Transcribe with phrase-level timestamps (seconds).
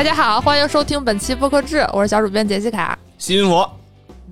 [0.00, 2.98] 大家好，欢迎收听本期播客志，我是小主编杰西卡。
[3.18, 3.70] 新佛，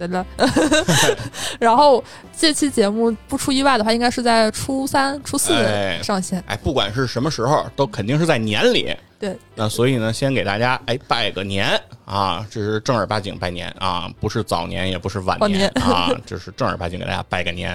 [1.61, 2.03] 然后
[2.35, 6.43] 这期节目不出意外的话，应该是在初三、初四哎上线。
[6.47, 8.97] 哎，不管是什么时候，都肯定是在年里。
[9.19, 17.75] 对，那所以呢，先给大家哎拜个年啊，这是正儿八经拜年啊，不是早年，也不是晚晚年啊，这是正儿八经给大家拜个年，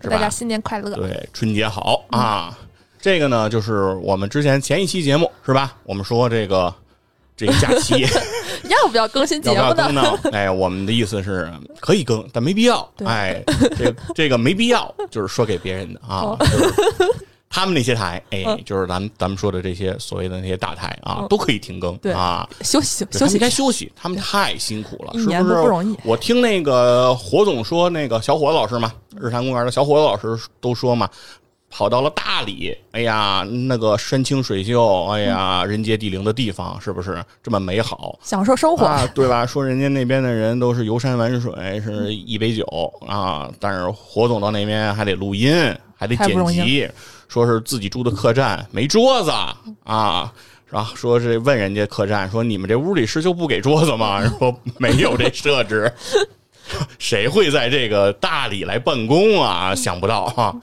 [0.00, 0.08] 是吧？
[0.08, 0.94] 祝大家新年快乐！
[0.94, 2.56] 对，春节好啊！
[3.00, 5.74] 这个呢，就是我们之前前一期节目是吧？
[5.82, 6.72] 我们说这个
[7.36, 8.06] 这个假期
[8.68, 10.02] 要不要更新节目要不要更呢？
[10.02, 10.30] 呢？
[10.32, 12.88] 哎，我们的意思是可以更，但没必要。
[12.96, 13.42] 对哎，
[13.76, 16.20] 这这个没必要，就是说给别人的啊。
[16.22, 16.74] 哦就是
[17.50, 22.48] 他们那些台，哎嗯，就是咱们咱们说的这些所谓的那些大台啊嗯，都可以停更啊。
[22.62, 25.42] 休息休息该，休息，他们太辛苦了，是不是？
[25.42, 31.08] 不容易我听那个火总说，那个小伙子老师嘛，日坛公园的小伙子老师都说嘛，
[31.76, 38.16] 跑到了大理，哎呀，那个山清水秀，哎呀，人杰地灵的地方，是不是这么美好？
[38.22, 38.86] 享受生活。
[38.86, 39.44] 啊，对吧？
[39.44, 42.64] 说人家那边的人都是游山玩水，是一杯酒
[43.04, 45.52] 啊，但是火总到那边还得录音，
[45.96, 46.88] 还得剪辑，
[47.26, 49.32] 说是自己住的客栈没桌子
[49.82, 50.32] 啊。
[50.70, 54.24] 然后说是问人家客栈说你们这屋里是就不给桌子吗？
[54.38, 55.92] 说没有这设置，
[57.00, 59.74] 谁会在这个大理来办公啊？
[59.74, 60.54] 想不到啊！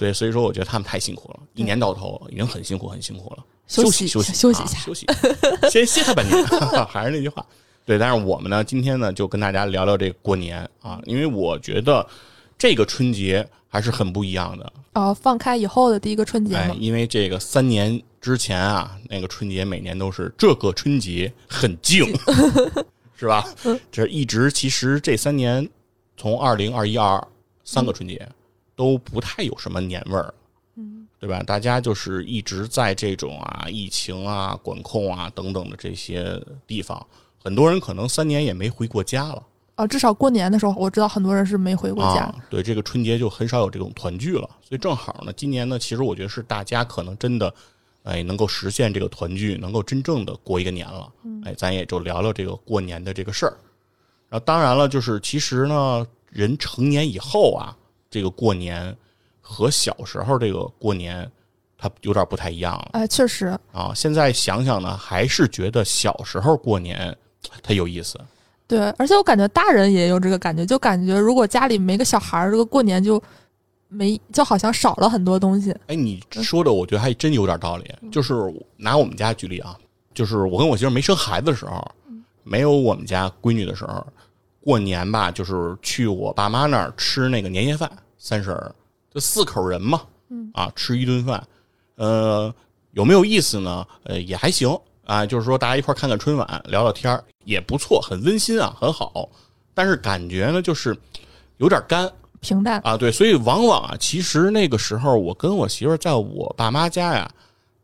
[0.00, 3.44] 所以所以说，我觉得他们太辛苦了，一年到头已经很辛苦很辛苦了。
[3.66, 5.06] 休息息休息休息一下啊休息，
[5.70, 6.42] 先歇他半年。
[6.88, 7.44] 还是那句话，
[7.84, 7.98] 对。
[7.98, 12.06] 但是我们呢，今天呢，就跟大家聊聊这个过年啊，因为我觉得
[12.56, 14.72] 这个春节还是很不一样的。
[14.94, 22.06] 哦，放开以后的第一个春节，，哎因为这个三年之前啊，那个春节每年都是这个春节很静，
[23.14, 23.46] 是吧？
[23.92, 25.68] 这一直其实这三年，
[26.16, 27.22] 从二零二一、二
[27.64, 28.26] 三个春节
[28.80, 30.32] 都不太有什么年味儿。
[30.76, 31.42] 嗯，对吧？
[31.42, 37.06] 大家就是一直在这种啊疫情啊、管控啊等等的这些地方，
[37.44, 39.42] 很多人可能三年也没回过家了。
[39.74, 42.34] 啊，至少过年的时候，我知道很多人是没回过家啊。。
[42.48, 47.52] 对，这个春节就很少有这种团聚了，所以正好呢，今年呢，其实我觉得是大家可能真的，
[48.04, 51.12] 哎，能够实现这个团聚，能够真正的过一个年了。
[51.44, 53.54] 哎，咱也就聊聊这个过年的这个事儿。
[54.30, 57.76] 然后当然了，就是其实呢，人成年以后啊，
[58.10, 58.94] 这个过年
[59.40, 61.30] 和小时候这个过年，
[61.78, 63.92] 它有点不太一样了哎，确实，啊。
[63.94, 67.16] 现在想想呢，还是觉得小时候过年
[67.62, 68.18] 它有意思。
[68.66, 73.20] 对，而且我感觉大人也有这个感觉，就感觉如果家里没个小孩儿，这个过年就
[73.88, 75.74] 没，就好像少了很多东西。
[75.86, 77.92] 哎，你说的我觉得还真有点道理。
[78.12, 78.34] 就是
[78.76, 79.76] 拿我们家举例啊，
[80.14, 81.84] 就是我跟我媳妇没生孩子的时候，
[82.44, 84.06] 没有我们家闺女的时候，
[84.62, 88.74] 过年吧，就是去我爸妈那儿吃那个年夜饭，三十儿
[89.12, 90.02] 就四口人嘛，
[90.52, 91.46] 啊，吃一顿饭，
[91.96, 92.54] 呃，
[92.92, 93.86] 有没有意思呢？
[94.04, 99.28] 呃，也还行啊，就是说大家一块儿看看春晚，聊聊天儿也不错，很温馨啊，很好。
[99.72, 100.96] 但是感觉呢，就是
[101.56, 107.30] 有点干，平淡，啊，对，所以往往啊，其实那个时候我跟我媳妇儿在我爸妈家呀，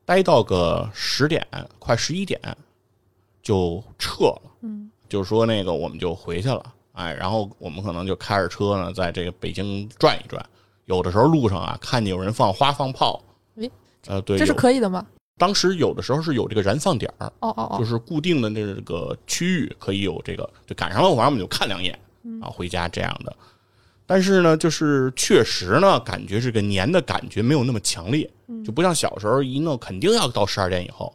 [0.05, 1.47] 待到个十点
[1.79, 2.41] 快十一点
[3.43, 6.63] 就撤了，嗯，就是说那个我们就回去了，
[6.93, 10.45] 哎，然后我们可能就开着车呢，在这个北京转一转，
[10.87, 13.23] 有的时候路上啊，看见有人放花放炮，
[13.57, 13.71] 诶
[14.07, 15.07] 呃，对，这是可以的吗？
[15.39, 23.37] 当时有的时候是有这个燃放点儿，哦哦哦，就是固定的那个区域可以有这个，就赶上了，晚上我们就看两眼嗯啊，回家这样的。
[24.07, 31.13] 但是呢，就是确实呢，感觉这个年的感觉没有那么强烈，嗯就不像小时候一弄肯定要到十二点以后。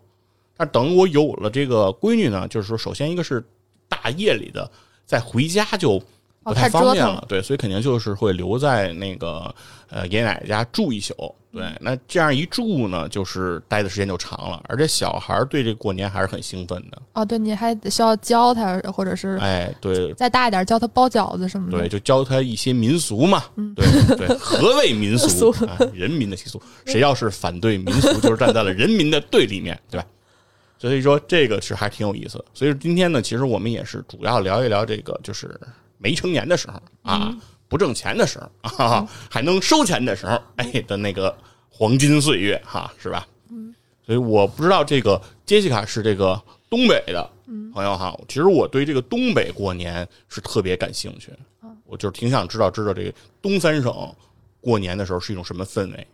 [0.55, 3.43] 但等我有了这个闺女呢，就是说，首先一个是
[3.91, 4.69] 大夜里的
[5.05, 5.99] 再回家就
[6.43, 9.53] 不哦太方便了，对，所以肯定就是会留在那个
[9.89, 11.13] 呃爷爷奶奶家住一宿。
[11.53, 17.01] 对，那这样一住呢，就是待的时间就长了，而且小孩儿对这过年还是很兴奋的。
[17.11, 21.77] 哦，对，你还得需要教他，或者是哎，对再大一点教他包饺子什么的。
[21.77, 23.43] 对，就教他一些民俗嘛。
[23.57, 23.85] 嗯对
[24.15, 25.51] 对， 何谓民俗？
[25.67, 26.61] 啊，人民的习俗。
[26.85, 30.07] 谁要是反对民俗，就是站在了人民的对立面，对吧？
[30.81, 32.45] 所以说这个是还挺有意思的。
[32.55, 35.55] 所以说今天呢，其实我们也是主要聊一聊这个，就是
[35.99, 41.37] 没成年的时候啊，嗯不挣钱的时候啊， 还能收钱的时候，哎的那个
[41.69, 43.27] 黄金岁月哈，是吧？
[43.51, 51.31] 嗯所以我不知道这个杰西卡是这个东北的嗯朋友哈，其实我对这个东北过年是特别感兴趣，
[51.85, 53.93] 我就是挺想知道知道这个东三省
[54.59, 56.07] 过年的时候是一种什么氛围。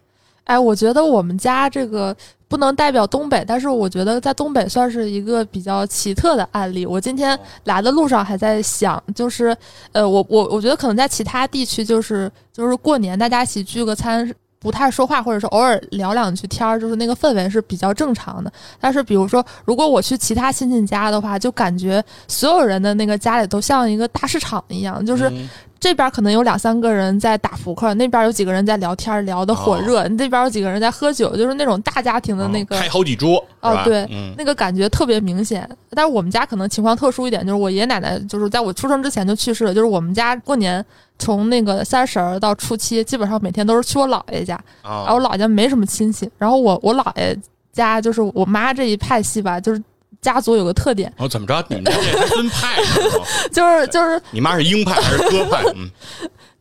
[0.47, 2.15] 哎，我觉得我们家这个
[2.47, 6.85] 不能代表东北，但是我觉得在东北算是一个比较奇特的案例。
[6.85, 9.55] 我今天来的路上还在想，就是
[9.91, 18.51] 呃，我我我觉得可能在其他地区，就是就是过年大家一起聚个餐，不太说话，或者是偶尔聊两句天儿，就是那个氛围是比较正常的。
[18.79, 25.49] 但是比如说，如果我去其他亲戚家的话，就感觉所有人的那个家里都像一个大市场一样，就是嗯
[25.79, 34.33] 这边可能有两三个人在打扑克，那边有几个人在聊天，聊得火热，那边有几个人在喝酒，就是那种大家庭的那个哦开好几桌，哦对嗯。
[34.37, 35.67] 那个感觉特别明显。
[35.91, 40.83] 但是我们家可能情况特殊一点，就是我爷爷奶奶就是在我出生之前就去世了，就是我们家过年
[41.17, 47.37] 从那个三十儿到初七，基本上每天都是去我姥爷家，然后啊我姥爷家没什么亲戚，然后我我姥爷
[47.71, 49.81] 家就是我妈这一派系吧，就是
[50.21, 51.63] 家族有个特点，哦怎么着？
[51.69, 52.85] 你们这还分派呢？
[53.51, 55.63] 就是就是你妈是鹰派还是鸽派？
[55.75, 55.89] 嗯，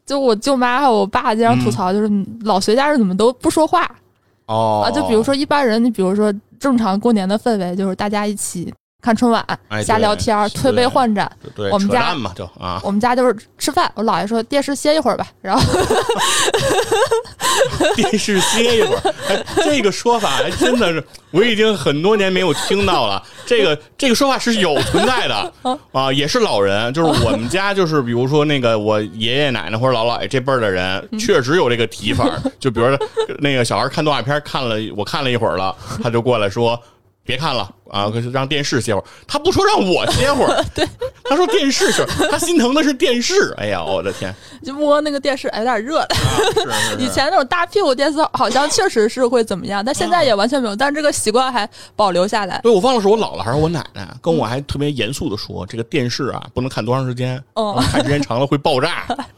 [0.05, 2.11] 就我舅妈还有我爸经常吐槽，就是
[2.43, 3.91] 老隋家人怎么都不说话
[4.47, 4.91] 哦啊？
[4.91, 8.73] 就比如说一般人，你比如说正常过年的氛围，就是大家一起
[9.07, 11.31] 看春晚、哎瞎聊天推杯换盏。
[11.55, 15.63] 对，我们家嘛，就啊，我们家就是吃饭，我姥爷说电视歇一会儿吧，然后
[17.95, 19.15] 电视歇一会儿。
[19.29, 23.23] 哎，这个说法还真的是，我已经很多年没有听到了。
[23.47, 25.53] 这个这个说法是有存在的
[25.93, 32.29] 啊，也是老人，就是我们家就是比如说那个我爷爷奶奶或者姥姥爷这辈儿的人，确实有这个提法。
[32.59, 32.99] 就比如说
[33.39, 35.73] 那个小孩看动画片看了，我看了一会儿了，
[36.03, 36.77] 他就过来说。
[37.27, 38.11] 别看了啊！
[38.33, 40.89] 让电视歇会儿，他不说让我歇会儿， 对，
[41.25, 43.53] 他说电视是，他心疼的是电视。
[43.59, 44.35] 哎呀，我的天！
[44.63, 45.99] 就摸那个电视，哎，有点热。
[46.01, 46.07] 啊
[46.55, 52.61] 是是是 以前那种大屁股电视好像确实是会怎么样，但现在也完全没有，但这个习惯还保留下来。
[52.63, 57.43] 对，我忘了是我姥姥还是我奶奶，跟我还特别严肃的说，这个电视啊不能看多长时间，
[57.91, 59.05] 看时间长了会爆炸。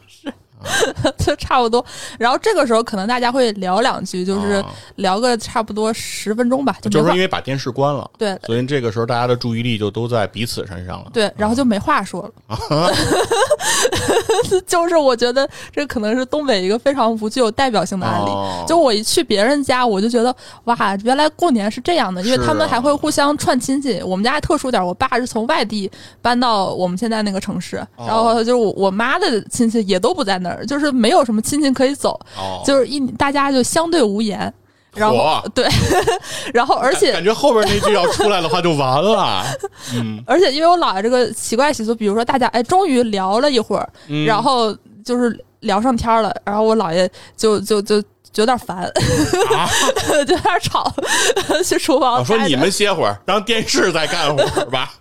[1.17, 1.83] 就差不多。
[2.17, 4.65] 然后这个时候可能大家会聊两句，就是啊
[4.95, 11.09] 聊个差不多十分钟吧，就就是因为把电视关了，对所以这个时候大家的注意力就都在彼此身上了。
[11.13, 12.31] 对，然后就没话说了。
[14.67, 18.29] 就是我觉得这可能是东北一个非常不具有代表性的案例。
[18.29, 20.33] 哦就我一去别人家，我就觉得
[20.65, 24.01] 哇，原来过年是这样的，因为他们还会互相串亲戚。
[24.03, 25.89] 我们家还特殊点，我爸是从外地
[26.21, 34.51] 搬到我们现在那个城市，哦然后就是我我妈的亲戚也都不在那儿，就是没有什么亲戚可以走，哦，就是一大家就相对无言。
[34.95, 35.67] 然后对，
[36.51, 39.45] 然后而且感觉后边那句要出来的话就完了。
[39.93, 44.75] 嗯，而且因为我姥爷这个奇怪习俗，比如说大家哎，终于聊了一会儿，嗯然后
[45.05, 47.07] 就是聊上天了，然后我姥爷
[47.37, 48.77] 就就就就有点烦，
[49.55, 49.69] 啊，
[50.09, 50.91] 就有点吵，
[51.63, 54.91] 去厨房我说你们歇会儿，让电视再干会儿吧？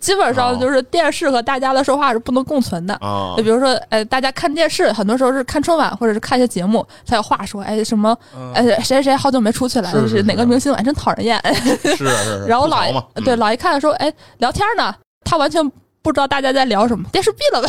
[0.00, 2.94] 基本上就是电视和大家的说话是不能共存的。
[2.94, 8.16] 啊就比如说，哎，大家看电视，很多时候是看春晚或者是看一些节目才有话说，哎，什么，
[8.54, 11.40] 哎，谁谁谁好久没出去了，就是是哪个明星，哎，真讨人厌。
[11.84, 14.94] 是是是， 然后我姥爷吐槽嘛，嗯对姥爷看说，哎，聊天呢，
[15.24, 15.66] 他完全
[16.02, 17.68] 不知道大家在聊什么，电视闭了呗。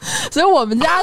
[0.30, 1.00] 所以我们家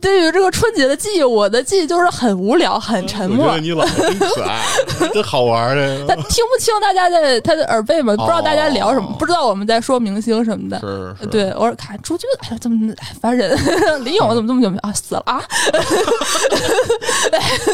[0.00, 3.60] 对于这个春节的记忆，我的记忆就是很无聊、很沉默我觉得。
[3.60, 4.62] 你姥姥真可爱，
[5.12, 6.06] 真好玩的。
[6.06, 10.78] 他听不清大家在他的耳背嘛，不知道大家聊什么，哦不知道我们在说明星什么的。
[10.80, 13.58] 是是，对，偶尔看朱军，哎呀，怎么哎烦人？
[14.04, 15.42] 李咏怎么这么久没啊死了啊？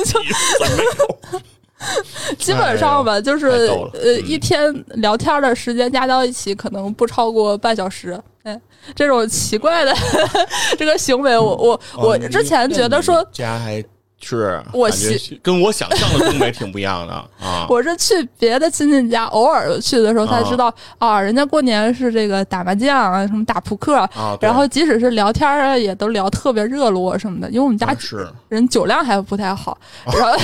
[0.07, 0.25] 怎么
[0.77, 1.41] 没有？
[2.39, 8.19] 基本上吧，就是呃，嗯一天聊天的时间加到一起，可能不超过半小时。
[8.45, 8.61] 哎，
[8.95, 9.95] 这种奇怪的
[10.77, 13.83] 这个行为，我我我哦之前觉得说你，家还
[14.23, 14.89] 是我
[15.43, 17.67] 跟我想象的东北挺不一样的啊。
[17.71, 27.49] 我是去别的亲戚家，偶尔去的时候才知道啊，人家过年是这个打麻将啊，什么打扑克，啊，然后即使是聊天啊，也都聊特别热络什么的。
[27.51, 27.95] 因为我们家
[28.49, 29.77] 人酒量还不太好，
[30.07, 30.39] 然后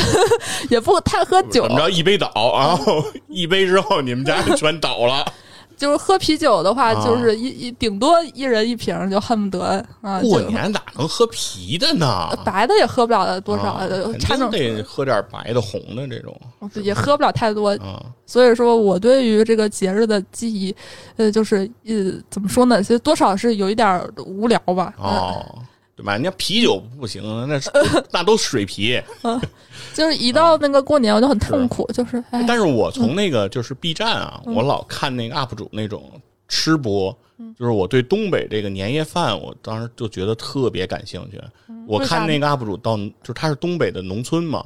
[0.69, 5.25] 也不太喝酒怎，么着一杯倒，然后一杯之后你们家就全倒了。
[5.79, 12.29] 就是喝啤酒的话，啊就是一一顶多一人一瓶，就恨不得啊，过年哪能喝啤的呢？
[12.45, 16.39] 白的也喝不了多少，啊肯定得喝点白的、红的这种
[16.83, 17.71] 也喝不了太多。
[17.77, 18.05] 啊。
[18.27, 20.75] 所以说我对于这个节日的记忆，
[21.17, 22.83] 呃，就是呃，怎么说呢？
[22.83, 24.93] 其实多少是有一点儿无聊吧。
[24.99, 25.59] 哦，
[25.99, 26.13] 对吧？
[26.13, 27.69] 人家啤酒不行，那是
[28.13, 29.03] 那都水啤。
[29.95, 36.09] 就是一到那个过年，我就很痛苦，就是哎，但是我从那个就是 B 站啊，我老看那个 UP 主那种
[36.47, 37.11] 吃播，
[37.59, 41.41] 就是我对东北这个年夜饭，我当时就觉得特别感兴趣。
[41.89, 44.65] 我看那个 UP 主到，就是他是东北的农村嘛，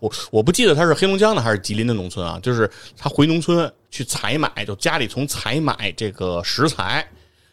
[0.00, 7.06] 我我不记得他是黑龙江的还是吉林的农村啊，就是他回农村去采买，就家里从采买这个食材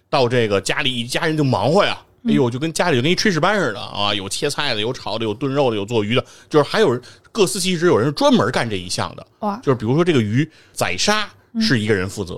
[0.10, 1.96] 到这个家里一家人就忙活呀。
[2.26, 9.26] 哎呦，就跟家里就跟一炊事班似的啊，有切菜的，有炒的，有炖肉的，有做鱼的，就是还有人各司其职，有人是专门干这一项的。
[9.40, 12.36] 哇，就是比如说这个鱼宰杀是一个人负责，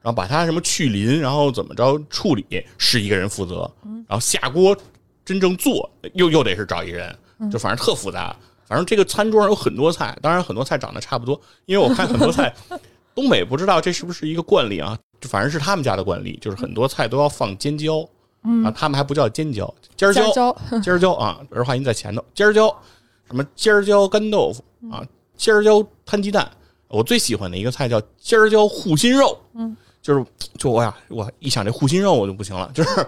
[0.00, 2.44] 然后把它什么去鳞，然后怎么着处理
[2.78, 3.70] 是一个人负责，
[4.06, 4.76] 然后下锅
[5.24, 7.14] 真正做又又得是找一人，
[7.50, 8.34] 就反正特复杂。
[8.66, 12.54] 反正这个餐桌上有很多菜，当然很多菜长得差不多，因为我看很多菜，
[13.14, 14.98] 东北不知道这是不是一个惯例啊？
[15.20, 18.06] 就反正是他们家的惯例，就是很多菜都要放尖椒，
[18.64, 22.74] 啊，他们还不叫尖椒，尖椒，尖椒， 啊，儿化音在前头，尖椒，
[23.26, 25.02] 什么尖椒干豆腐啊，
[25.36, 26.48] 尖椒摊鸡蛋。
[26.88, 30.24] 我最喜欢的一个菜叫尖椒护心肉，嗯，就是
[30.56, 33.06] 就我呀，我一想这护心肉我就不行了， 就是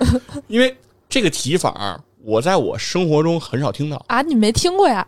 [0.49, 0.77] 因为
[1.09, 4.05] 这个提法，我在我生活中很少听到。
[4.09, 5.07] 啊，你没听过呀？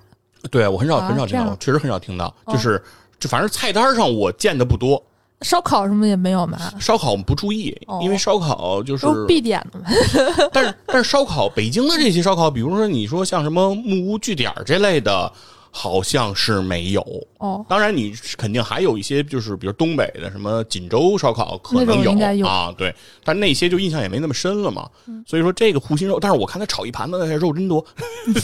[0.51, 2.53] 对我很少啊很少听到，我确实很少听到，哦。
[2.55, 2.83] 就是
[3.21, 5.03] 就反正菜单上我见的不多，
[5.43, 8.01] 烧烤什么也没有嘛，烧烤我们不注意，哦。
[8.03, 9.87] 因为烧烤就是都必点的嘛。
[10.53, 15.33] 但是但是烧烤，北京的这些烧烤，比如说你说像什么木屋据点儿这类的，
[15.71, 17.03] 好像是没有。
[17.39, 22.13] 哦，当然，你肯定还有一些，就是比如东北的什么锦州烧烤可能有。
[22.13, 22.95] 嗯啊，对，
[23.25, 24.89] 但那些就印象也没那么深了嘛。
[25.27, 27.85] 所以说这个护心肉，但是我看他炒一盘子那肉真多，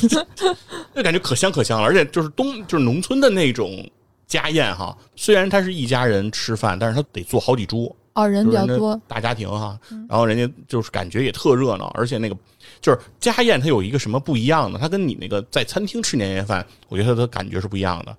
[0.95, 3.88] 就感觉可香可香了，而且就是东就是农村的那种
[4.28, 9.76] 家宴哈，虽然他是一家人吃饭，但是他得坐好几桌，哦，人比较多，大家庭哈，
[10.08, 12.37] 然后人家就是感觉也特热闹，而且那个
[12.80, 14.78] 就是家宴，它有一个什么不一样的？
[14.78, 18.14] 它跟你那个在餐厅吃年夜饭，我觉得它的感觉是不一样的。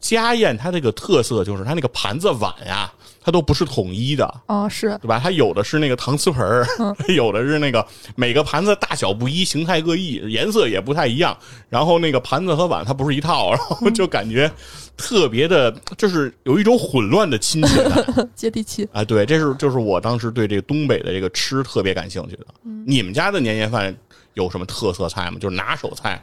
[0.00, 5.18] 家宴它这个特色就是它那个盘子碗呀，它都不是统一的，哦，是对吧？
[5.22, 6.66] 它有的是那个搪瓷盆儿，
[7.14, 7.84] 有的是那个
[8.14, 11.36] 每个盘子大小不一，形态各异，颜色也不太一样。
[11.68, 14.50] 然后那个盘子和碗它不是一套，然后 就感觉
[14.96, 18.28] 特别的，就是有一种混乱的亲切感。
[18.36, 18.88] 接地气。
[18.92, 22.46] 啊，对，这是就是我当时对这个东北的这个吃特别感兴趣的。
[22.86, 23.92] 你们家的年夜饭
[24.34, 25.38] 有什么特色菜吗？
[25.40, 26.22] 就是拿手菜？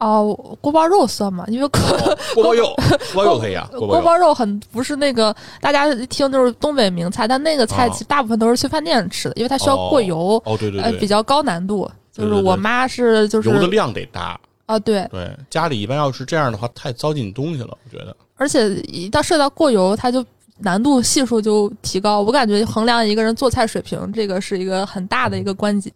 [0.00, 1.44] 哦，锅包肉算吗？
[1.48, 2.74] 因为 锅哦锅包肉，
[3.14, 4.34] 锅包肉可以啊，锅包肉。
[4.34, 11.88] 很不是那个大家一听就是东北名菜，但那个菜啊其实大部分都是去饭店吃的，因为它需要过油，哦，对对呃，对，比较高难度。
[12.12, 14.38] 就是我妈是就是油的量得大。
[14.66, 18.14] 啊，对，对，家里一般要是这样的话，太糟践东西了，我觉得。
[18.36, 20.24] 而且一到涉及到过油，它就
[20.58, 22.20] 难度系数就提高。
[22.22, 25.92] 我感觉衡量一个人做菜水平，这个是一个很大的一个关键。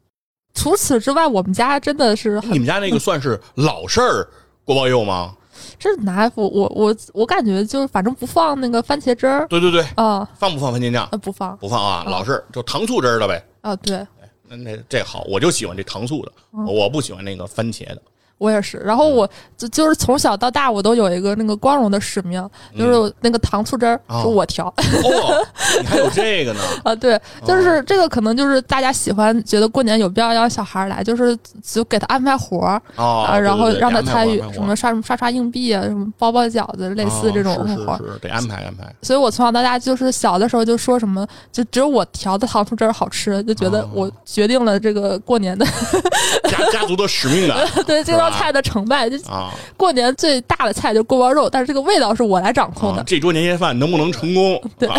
[0.55, 4.27] 除此之外，我们家真的是你们家那个算是老式儿
[4.65, 5.35] 锅包肉吗？
[5.79, 11.09] 这是哪我我我我感觉就是反正不放那个番茄汁儿对对对，啊放不放番茄酱？
[11.13, 13.45] 呃不放不放啊，啊老式儿就糖醋汁儿的呗。
[13.61, 14.05] 啊对
[14.49, 18.03] 那那这好，我就喜欢这糖醋的，嗯我不喜欢那个番茄的。
[18.39, 18.79] 我也是。
[18.79, 22.49] 然后我就就是从小到大我都有一个那个光荣的使命，
[22.79, 25.47] 就是那个糖醋汁儿我调哦，
[25.81, 26.61] 你还有这个呢？
[26.83, 32.81] 啊对，就是这个可能就是大家喜欢觉得过年有必要要小孩儿来，就是就给他安排活儿。
[32.97, 38.01] 哦，啊，然后让他参与活安排活什么刷刷刷硬币啊，什么包包饺子，类似这种活儿。
[38.21, 38.85] 得安排安排。
[39.03, 45.65] 所以我从小到大就是小的时候就说什么，就只有我调的糖醋汁儿好吃，就觉得哦我决定了这个过年的
[46.45, 49.09] 家家族的使命感 对这道菜的成败。
[49.09, 53.01] 就啊过年最大的菜就是锅包肉，但是这个味道是我来掌控的。！
[53.01, 54.63] 啊这桌年夜饭能不能成功？
[54.79, 54.97] 对啊，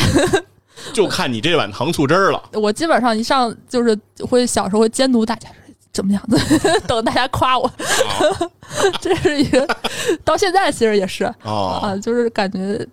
[0.94, 2.42] 就看你这碗糖醋汁儿了。
[2.54, 5.50] 我基本上一上就是会小时候会监督大家
[5.92, 6.38] 怎么样子，
[6.88, 7.74] 等大家夸我，啊
[9.00, 9.66] 这是一个
[10.24, 11.80] 到现在其实也是啊！
[11.82, 12.86] 啊，就是感觉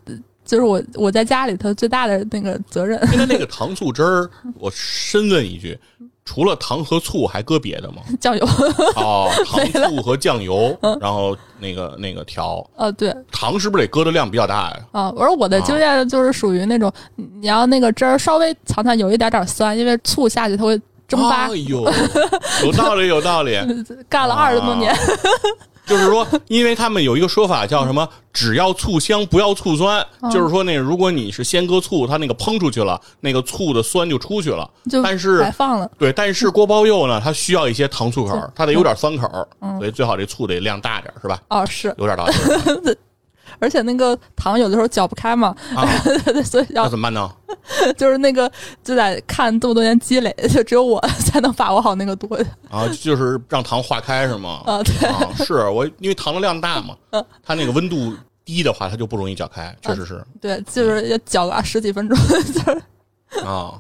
[0.53, 3.01] 就是我我在家里头最大的那个责任。
[3.09, 4.29] 现在那个糖醋汁儿，
[4.61, 5.79] 我深问一句，
[6.27, 8.03] 除了糖和醋还搁别的吗？
[8.21, 8.45] 酱油，
[8.97, 14.81] 哦， 糖醋和酱油，嗯然后那个那个调呃，对糖是不是得搁的量比较大呀？
[14.93, 20.79] 啊，我说我的经验就是属于那种，你要那个汁儿稍微尝尝有一点点酸，因为醋下去它会
[21.09, 21.57] 蒸发哎。
[21.57, 21.83] 呦，
[22.63, 23.59] 有道理，有道理。
[24.07, 24.95] 干了二十多年，
[25.87, 34.69] 就是说，因为他们有一个说法叫什么“只要醋香，不要醋酸”，嗯就是说，那个如果你是先搁醋，它那个烹出去了，那个醋的酸就出去了。
[34.89, 35.91] 就但是白放了。
[35.99, 41.41] 对，但是锅包肉呢，它需要一些糖醋口儿，它得有点酸口儿，嗯所以最好这醋得量大点儿，是吧？
[41.49, 42.33] 哦，是，有点道理
[43.63, 45.87] 而且那个糖有的时候搅不开嘛，啊。
[46.45, 47.31] 所以要怎么办呢？
[47.97, 48.51] 就是那个
[48.83, 52.29] 就得看这么多年积累，就只有我才能把握好那个度。
[52.69, 54.63] 啊，就是让糖化开是吗？
[54.67, 56.97] 啊，对，啊，是我因为糖的量大嘛，
[57.43, 58.13] 它那个温度
[58.45, 63.79] 低的话，它就不容易搅开，确实是对，就是要搅个十几分钟，就是啊。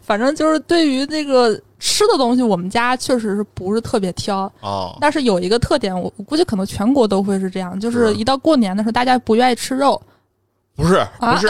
[0.00, 4.50] 反正就是对于这个吃的东西，我们家确实是不是特别挑。
[4.60, 10.00] 哦，但是有一个特点，我我估计可能全国都会是这样，就是是一到过年的时候，大家不愿意吃肉，
[10.74, 11.48] 不是啊不是，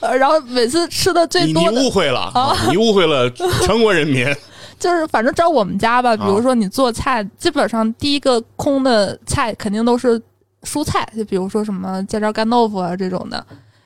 [0.00, 4.26] 呃然后每次吃的最你你误会了，啊你误会了全国人民。
[4.78, 10.20] 就是，反正照我们家吧，比如说你做菜，基本上第一个空的菜肯定都是
[10.64, 13.38] 蔬菜，就比如说什么尖椒干豆腐啊这种的，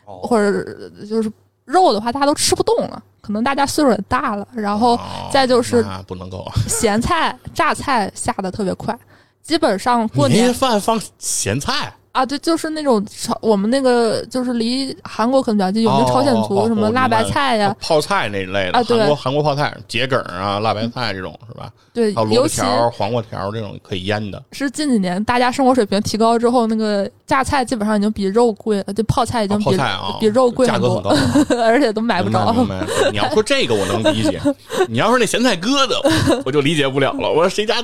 [0.04, 0.66] 哦或者
[1.08, 1.30] 就是
[1.70, 8.96] 肉的话，大家都吃不动了，可能大家岁数也大了，然后哦再就是那不能够咸菜、 榨菜下的特别快。
[9.42, 21.70] 基本上过年饭放咸菜，啊，对，就是那种朝我们那个就是离韩国可能比较近，有那朝鲜族、哦哦哦什么辣白菜呀、泡菜那一类的，啊对韩国韩国泡菜、桔梗啊、辣白菜这种是吧？
[21.92, 31.56] 对还有，萝卜条、黄瓜条这种可以腌的，是近几年大家生活水平提高之后，那个榨菜基本上已经比肉贵了，就泡菜已经啊比、泡菜啊，比肉贵很多价格很，高。
[31.62, 32.52] 而且都买不着。
[32.52, 34.40] 明白你要说这个我能理解，
[34.88, 37.28] 你要说那咸菜疙瘩，我就理解不了了。
[37.28, 37.76] 我说谁家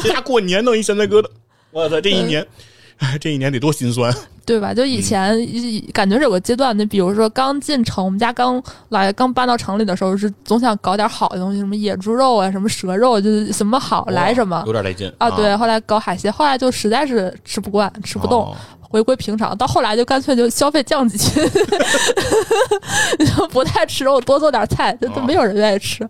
[0.00, 1.26] 谁家过年弄一咸菜疙瘩？
[1.72, 2.46] 我操，这一年，
[3.02, 4.12] 哎， 这一年得多心酸。
[4.44, 4.74] 对吧？
[4.74, 15.30] 就以前一感觉是有个阶段，你比如说刚进城，我们家刚来刚搬到城里的时候，是总想搞点好的东西，什么野猪肉啊，什么蛇肉，就是什么好来什么有点带劲啊。
[15.30, 19.56] 对，后来搞海鲜，后来就实在是吃不惯，吃不动，哦回归平常。
[19.56, 21.16] 到后来就干脆就消费降级，
[23.24, 26.06] 就不太吃肉，多做点菜，就没有人愿意吃。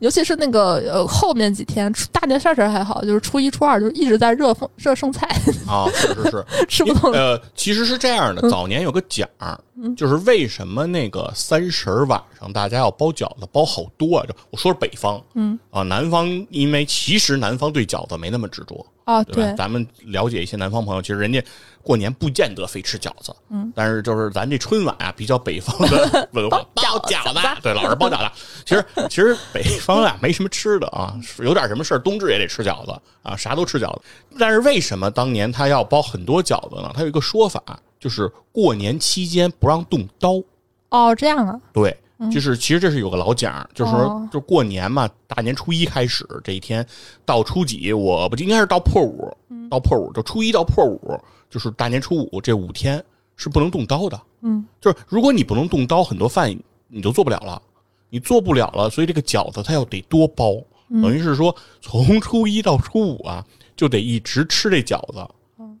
[0.00, 5.26] 尤其是那个呃后面几天，初大年三十还好，就是初一初二就一直在热风热剩菜，
[5.66, 7.12] 啊，是是是， 吃不动。
[7.12, 9.58] 呃，其实是这样的，早年有个讲儿，
[9.96, 14.24] 就是为什么那个三十儿晚上大家要包饺子，包好多啊？
[14.26, 21.42] 就我说是北方，嗯啊，南方因为其实南方对饺子没那么执着，啊，对咱们了解一些南方朋友，其实人家
[21.82, 28.30] 过年不见得非吃饺子，嗯，但是就是咱这春晚啊，比较北方的 文化，包饺子对，老是包饺子。
[28.66, 34.02] 其实其实北方啊没什么吃的啊，有点什么事儿，冬至也得吃饺子啊，啥都吃饺子。
[34.38, 36.92] 但是为什么当年他要包很多饺子呢？
[36.94, 37.62] 他有一个说法，
[37.98, 40.42] 就是过年期间不让动刀。
[40.90, 41.96] 哦，这样啊，对，
[42.32, 46.84] 就是其实这是有个老讲，就是说哦，就过年嘛，大年初一开始这一天
[47.24, 49.32] 到初几，我不应该是到破五，
[49.70, 51.16] 到破五就初一到破五，
[51.48, 53.02] 就是大年初五这五天
[53.36, 54.20] 是不能动刀的。
[54.40, 56.52] 嗯，就是如果你不能动刀，很多饭
[56.88, 57.62] 你就做不了了，
[58.10, 60.54] 你做不了了，所以这个饺子它要得多包，
[60.90, 63.44] 等于是说从初一到初五啊，
[63.76, 65.24] 就得一直吃这饺子，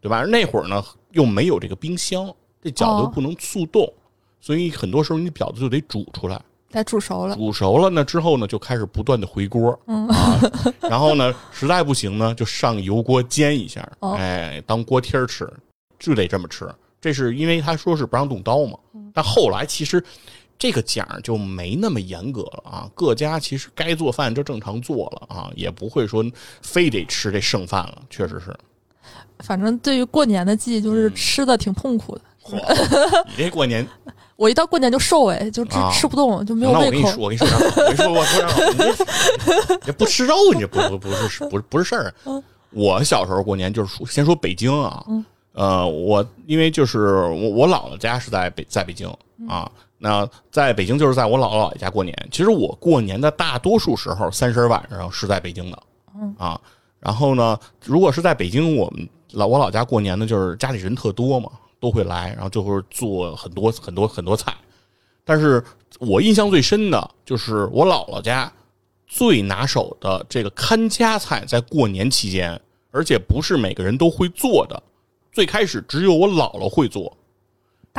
[0.00, 0.22] 对吧？
[0.22, 2.32] 那会儿呢又没有这个冰箱，
[2.62, 3.92] 这饺子不能速冻。
[4.48, 7.36] 所以很多时候你饺子就得煮出来，得煮熟了。
[7.36, 10.40] 煮熟了呢之后呢，就开始不断的回锅，啊，
[10.80, 15.46] 然后呢，实在不行呢，就上油锅煎一下，哦哎，当锅贴儿吃，
[15.98, 16.66] 就得这么吃。
[16.98, 18.78] 这是因为他说是不让动刀嘛，
[19.12, 20.02] 但后来其实
[20.58, 26.24] 这个讲就没那么严格了啊，各家其实该做饭就正常做了啊，也不会说
[26.62, 28.56] 非得吃这剩饭了，确实是。
[29.40, 32.22] 反正对于过年的记忆，嗯就是吃的挺痛苦的。
[32.48, 33.86] 嚯，你这过年
[34.38, 37.16] 我一到过年就瘦哎，就吃啊吃不动，就没有胃口那我跟你说，。
[37.18, 38.78] 我跟你说点好，我跟你说，我说你
[39.66, 42.14] 这你不吃肉，你这不不不是不是不是事儿。
[42.24, 45.02] 嗯我小时候过年就是说先说北京啊，
[45.54, 52.14] 呃，我因为就是我我姥姥家是在北在北京嗯啊，那在北京就是在我姥姥姥爷家过年。
[52.30, 55.82] 其实我过年的大多数时候，三十晚上是在北京的，
[56.14, 56.60] 嗯啊，
[57.00, 64.54] 然后呢，如果是在北京，我们老我老家过年呢，就是家里人特多嘛，都会来，然后就会做很多很多很多菜。
[65.24, 65.62] 但是
[66.00, 68.50] 我印象最深的就是我姥姥家
[69.06, 72.60] 最拿手的这个看家菜，在过年期间，
[72.90, 74.82] 而且不是每个人都会做的。
[75.30, 77.16] 最开始只有我姥姥会做，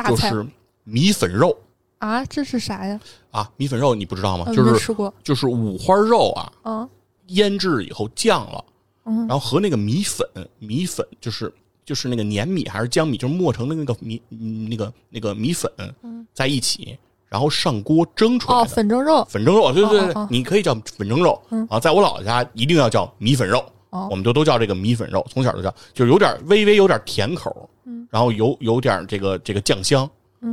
[0.08, 0.44] 就是
[0.84, 1.56] 米粉肉
[1.98, 3.00] 啊，这是啥呀？
[3.30, 4.44] 啊，米粉肉你不知道吗？
[4.48, 5.12] 呃就是没吃过。
[5.22, 6.88] 就是五花肉啊，嗯
[7.28, 8.64] 腌制以后酱了，
[9.04, 11.52] 嗯然后和那个米粉，米粉就是
[11.90, 15.68] 就是那个粘米还是江米，就是磨成的那个米嗯那个那个米粉
[16.32, 16.96] 在一起，
[17.28, 18.68] 然后上锅蒸出来哦，的。
[18.68, 19.26] 粉蒸肉。
[19.28, 23.58] 粉蒸肉，对对对，哦哦哦你可以叫粉蒸肉、啊，在我姥姥家一定要叫米粉肉，
[23.90, 27.68] 哦我们就都叫这个米粉肉，从小就叫，就是有点微微有点甜口，
[28.08, 30.08] 然后有有点这个这个酱香，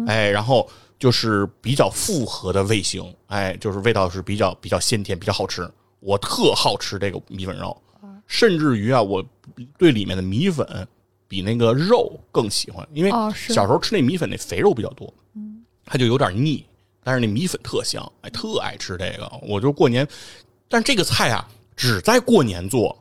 [0.08, 5.69] 哎，然后就是比较复合的味型，哎，就是味道是比较比较鲜甜，比较好吃。
[6.00, 7.80] 我特好吃这个米粉肉，
[8.26, 9.23] 甚至于啊，我
[9.78, 10.65] 对里面的米粉
[11.27, 15.13] 比那个肉更喜欢，因为小时候吃那米粉那肥肉比较多，
[15.85, 16.65] 它就有点腻，
[17.03, 19.31] 但是那米粉特香，哎，特爱吃这个。
[19.41, 20.07] 我就过年，
[20.69, 22.97] 但这个菜啊，只在过年做。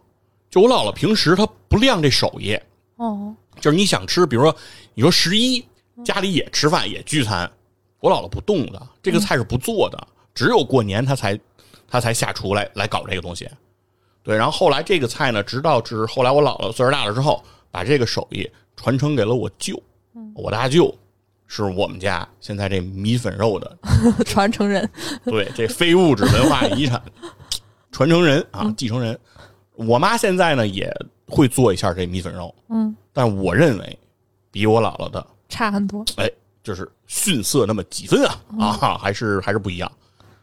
[0.49, 2.59] 就我姥姥平时她不亮这手艺，
[2.97, 4.57] 哦，就是你想吃，比如说
[4.95, 5.63] 你说十一
[6.05, 7.51] 家里也吃饭也聚餐，
[8.01, 11.39] 我姥姥不动的，这个菜是不做的，只有过年她才
[11.89, 13.49] 她才下厨来来搞这个东西。
[14.23, 19.81] 对，然后后来这个菜呢，直到是后来我姥姥岁数大了之后，把这个手艺传承给了我舅，
[20.35, 20.95] 我大舅
[21.47, 23.79] 是我们家现在这米粉肉的
[24.25, 24.89] 传承人。
[25.25, 27.03] 对，这非物质文化遗产
[27.93, 29.19] 传承人啊，继承人。
[29.75, 30.91] 我妈现在呢也
[31.27, 33.99] 会做一下这米粉肉，嗯，但我认为
[34.51, 36.05] 比我姥姥的差很多。
[36.17, 36.31] 哎，
[36.63, 39.91] 就是逊色那么几分啊啊，还是还是不一样。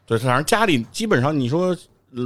[0.06, 1.78] 对，反正家里基本上你说呃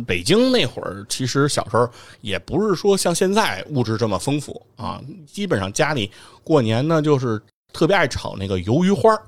[0.05, 1.89] 北京那会儿，其实小时候
[2.21, 6.11] 也不是说像现在物质这么丰富啊，基本上家里
[6.43, 9.21] 过年呢就是特别爱炒那个鱿鱼花儿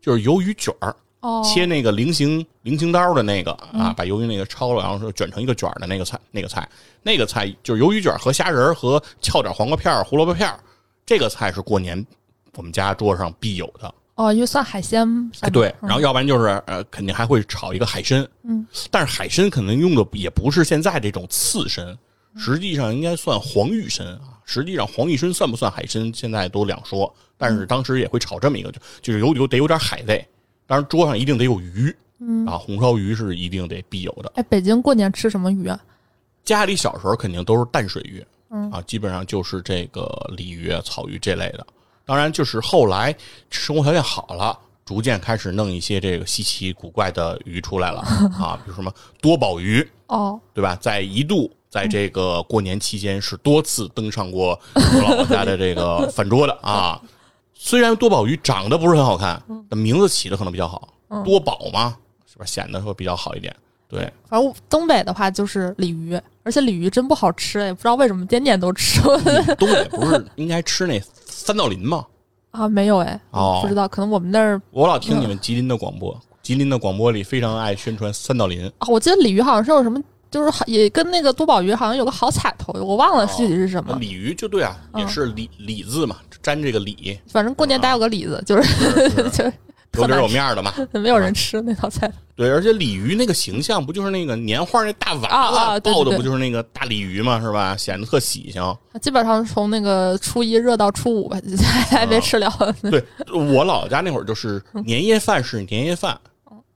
[0.00, 6.68] 就是鱿鱼卷儿，哦，切那个菱形菱形刀的那个啊，把鱿鱼那个焯了，然后说卷成一个卷儿的那个菜，那个菜，
[7.02, 10.60] 那个菜就是鱿鱼卷儿和虾仁儿和翘点黄瓜片儿、胡萝卜片儿，
[11.06, 12.06] 这个菜是过年
[12.56, 13.94] 我们家桌上必有的。
[14.16, 21.98] 哦，因为算海鲜，哎，对，嗯然后要不然就是呃，肯定还会炒一个海参，嗯，但是海参可能用的也不是现在这种刺参，
[22.36, 24.20] 实际上应该算黄玉参啊。
[24.44, 27.12] 实际上黄玉参算不算海参，现在都两说。
[27.36, 30.24] 但是当时也会炒这么一个，就就是有有得有点海味，
[30.66, 34.30] 当然桌上一定得有鱼，嗯啊，红烧鱼是一定得必有的。
[34.36, 35.80] 哎，北京过年吃什么鱼啊？
[36.44, 41.66] 家里小时候肯定都是淡水鱼，嗯啊，基本上就是这个鲤鱼、啊、草鱼这类的。
[42.04, 43.14] 当然，就是后来
[43.50, 48.00] 生活条件好了，逐渐开始弄一些这个稀奇古怪的鱼出来了
[48.38, 50.76] 啊，比如什么多宝鱼，哦，对吧？
[50.80, 57.00] 在一度在这个过年期间是多次登上过我姥姥家的这个 饭桌的啊。
[57.54, 60.88] 虽然多宝鱼长得不是很好看，但名字起的可能比较好，
[61.24, 61.96] 多宝嘛，
[62.30, 62.44] 是吧？
[62.44, 63.54] 显得会比较好一点。
[63.88, 69.00] 对，反正东北的话就是鲤鱼，而且鲤鱼真不好吃，也不知道为什么天天都吃
[69.56, 71.00] 东北不是 应该吃那
[71.44, 72.06] 三道林吗？
[72.52, 78.64] 啊，没有哎，哦不知道，可能我们那儿我老听你们吉林的广播，吉林的广播里非常爱宣传三道林。
[78.78, 83.94] 啊，我记得鲤鱼好像是有什么，就是好也跟那个多宝鱼好像有个好彩头，我忘了具体是什么。
[84.00, 89.52] 鲤鱼就对啊，嗯也是鲤鲤字嘛，沾这个鲤，反正过年得有个鲤”字，就是是 就是
[90.02, 90.72] 有里有面儿的嘛。
[90.92, 92.10] 没有人吃那道菜。
[92.36, 97.76] 对，而且鲤鱼那个形象不就是那个年画那大娃啊娃啊对对对抱的不就是那个大鲤鱼嘛，是吧？
[97.76, 98.76] 显得特喜庆。
[99.00, 101.38] 基本上从那个初一热到初五吧，
[101.90, 102.50] 还没吃了。
[102.82, 106.18] 对我姥姥家那会儿就是嗯年夜饭是年夜饭，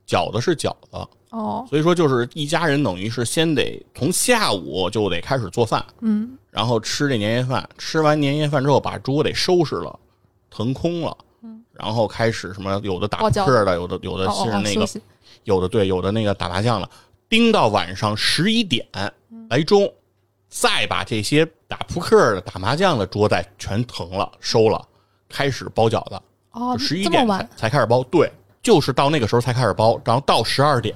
[0.07, 9.99] 饺子是饺子，哦，所以说就是一家人等于是先得从下午就得开始做饭，嗯，然后吃这年夜饭，吃完年夜饭之后把桌得收拾了，
[10.51, 11.17] 腾空了，
[11.79, 14.87] 然后开始什么有的打扑克的，有的有的是那个。
[15.45, 16.91] 有的对，有的那个打麻将了，
[17.27, 18.87] 盯到晚上十一点
[19.49, 19.91] 来钟，
[20.51, 24.87] 再把这些打扑克的、打麻将的桌带全腾了、收了，
[25.27, 26.21] 开始包饺子。
[26.51, 28.31] 哦，十一点才才开始包，对，
[28.63, 30.95] 就是到那个时候才开始包，然后到十二点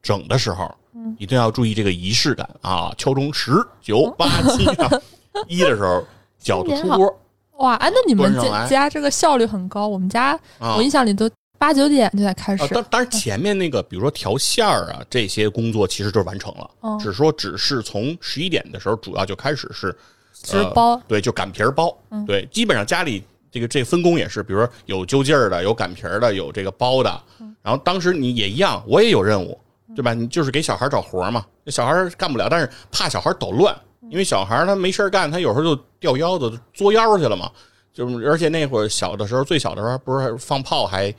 [0.00, 2.94] 整的时候，嗯一定要注意这个仪式感啊！
[2.96, 4.90] 敲钟十九八七啊，
[5.48, 6.04] 一的时候
[6.40, 7.18] 饺子出锅
[7.58, 7.74] 哇！
[7.76, 12.56] 哎，那你们家家这个效率很高，我们家啊我印象里都八九点就在开啊！
[12.66, 12.74] 始。
[12.74, 19.96] 当当然前面那个，比如说调馅儿啊，这些工作其实就完成了，嗯只是说只是从十一点的时候，主要就开始是
[20.74, 21.96] 包对，就擀皮儿包。
[22.10, 27.22] 嗯对，基本上家里这个这分工也是，比如说有揪劲儿的，有擀皮儿的，有这个包的。
[27.40, 29.58] 嗯然后当时你也一样，我也有任务，
[29.96, 30.14] 对吧？
[30.14, 31.44] 你就是给小孩找活儿嘛。
[31.66, 37.50] 小孩儿干不了，但是怕小孩儿捣乱，嗯因为小孩儿他没事儿干，他有时候就掉腰子、作妖去了嘛。
[37.92, 41.14] 就是而且那会儿小的时候，最小的时候不是放炮还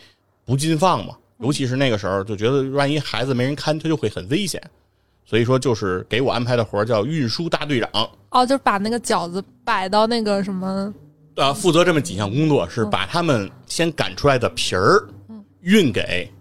[0.45, 4.61] 不禁放嘛，尤其是那个时候，就觉得万一孩子没人看，他就会很危险。
[5.25, 7.89] 所以说，就是给我安排的活儿叫运输大队长。
[8.29, 10.93] 哦，就是把那个饺子摆到那个什么
[11.35, 15.03] 呃，负责这么几项工作，是把他们先擀出来的皮儿
[15.61, 16.31] 运给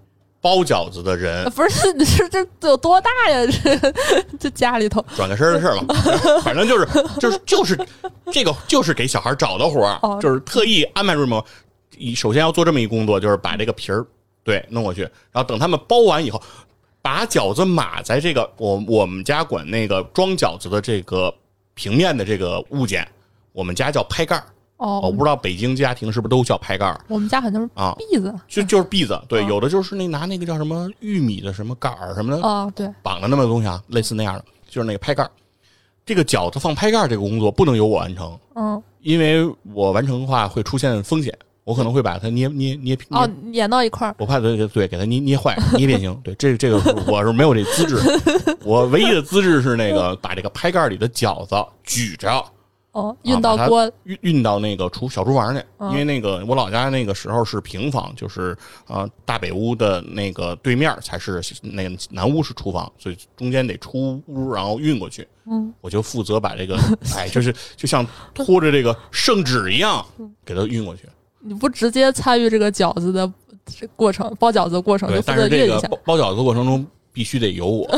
[0.46, 3.44] 包饺子的人呃，不是，你 是这有多大呀？
[3.50, 3.92] 这
[4.38, 5.84] 这家里头转个身的事了。
[6.40, 6.86] 反正就是
[7.18, 7.76] 就是就是
[8.30, 11.44] 这个就是给小孩找的活儿，哦就是特意安排这么
[11.98, 14.06] 一首先要做这么一工作，就是把这个皮儿
[14.44, 16.40] 对弄过去，然后等他们包完以后，
[17.02, 21.34] 把饺子码在这个我我们家管那个装饺子的这个
[21.74, 23.04] 平面的这个物件，
[23.50, 24.44] 我们家叫拍盖儿。
[24.78, 27.00] 哦，我不知道北京家庭是不是都叫拍盖儿。
[27.08, 28.34] 我们家好像是啊篦子。
[28.46, 35.30] 就就是篦子，对，哦有的就是那拿那个叫什么玉米的什么杆儿什么的啊，对，绑的那么个东西啊，类似那样的，就是那个拍盖儿。
[36.04, 44.14] 这个饺子放拍盖儿这个工作不能由我完成，嗯，因为我完成的话会出现风险，我可能会把它捏捏捏捏，哦，粘到一块儿。
[44.18, 46.14] 我怕对对给它捏捏坏、捏变形。
[46.22, 46.76] 对，这这个
[47.08, 47.98] 我是没有这资质，
[48.62, 52.44] 我唯一的资质是那个把这个拍盖儿里的饺子举着。
[52.96, 53.90] 哦，运到锅。
[54.04, 58.56] 运运到那个厨小厨房去，嗯因为那个我老家那个时候是平房，就是
[58.86, 65.28] 呃大北屋的那个对面才是那个南屋是厨房，所以中间得出屋，然后运过去。
[65.44, 66.78] 嗯，我就负责把这个，
[67.14, 70.02] 哎，就是就像拖着这个圣旨一样，
[70.42, 71.02] 给它运过去。
[71.40, 73.30] 你不直接参与这个饺子的
[73.66, 75.88] 这过程，包饺子的过程，对，就负但是这个责运一下。
[75.88, 77.96] 包包饺子的过程中必须得有我， 啊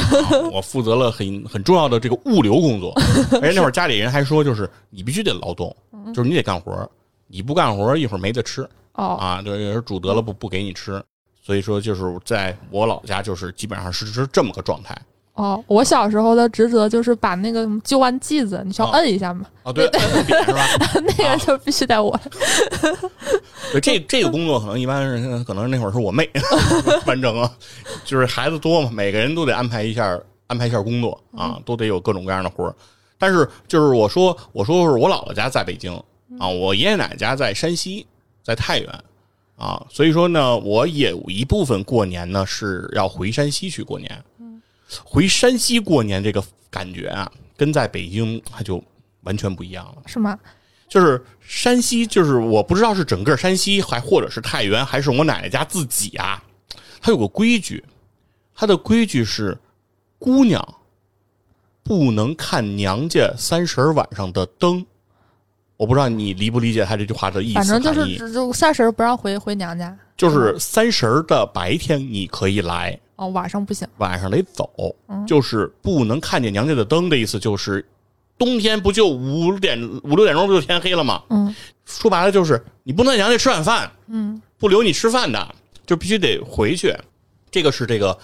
[0.53, 2.93] 我负责了很很重要的这个物流工作。
[3.43, 6.89] 而且那会儿家里人还说，就是你必须得劳动，嗯就是你得干活儿，
[7.27, 8.63] 你不干活儿一会儿没得吃。
[8.93, 11.03] 哦，啊，对，有人煮得了不不给你吃，
[11.43, 14.97] 所以说就是在我老家就是基本上是是这么个状态。
[15.39, 20.67] 哦，我小时候的职责就是把那个揪完剂子，你需要哦摁一下嘛，哦，对，摁扁是吧？
[21.17, 22.19] 那个就必须得我。
[23.71, 26.29] 对，这这个工作可能一般是，可能那会儿是我妹
[27.07, 27.49] 完成啊，
[28.05, 32.75] 就是孩子多嘛，每个人都得安排一下，安排一下工作啊，都得有各种各样的活儿。
[33.17, 35.95] 但是就是我说，我说是我姥姥家在北京
[36.41, 38.05] 啊，我爷爷奶奶家在山西，
[38.43, 38.91] 在太原
[39.57, 44.21] 啊，所以说呢，我也有一部分过年呢是要回山西去过年。
[45.05, 48.83] 回山西过年这个感觉啊，跟在北京它就
[49.23, 50.03] 完全不一样了。
[50.07, 50.39] 是吗？
[50.89, 56.43] 就是山西，就是我不知道是整个山西，还或者是太原，还是我奶奶家自己啊，
[57.01, 57.85] 它有个规矩，
[58.55, 59.59] 它的规矩是
[60.19, 60.67] 姑娘
[61.83, 64.85] 不能看娘家三十儿晚上的灯。
[65.77, 73.87] 我不知道你理不理解他这句话的意思反正就是就三十儿不让回回娘家，就是三十儿的白天你可以来，哦，晚上不行。
[73.99, 74.71] 晚上得走，
[75.27, 77.85] 就是不能看见娘家的灯的意思，就是
[78.39, 81.23] 冬天不就五点五六点钟不就天黑了吗？
[81.31, 81.55] 嗯
[81.85, 85.55] 说白了就是你不能在娘家吃晚饭，嗯不留你吃饭的，
[85.85, 86.95] 就必须得回去。
[87.51, 88.17] 这个是这个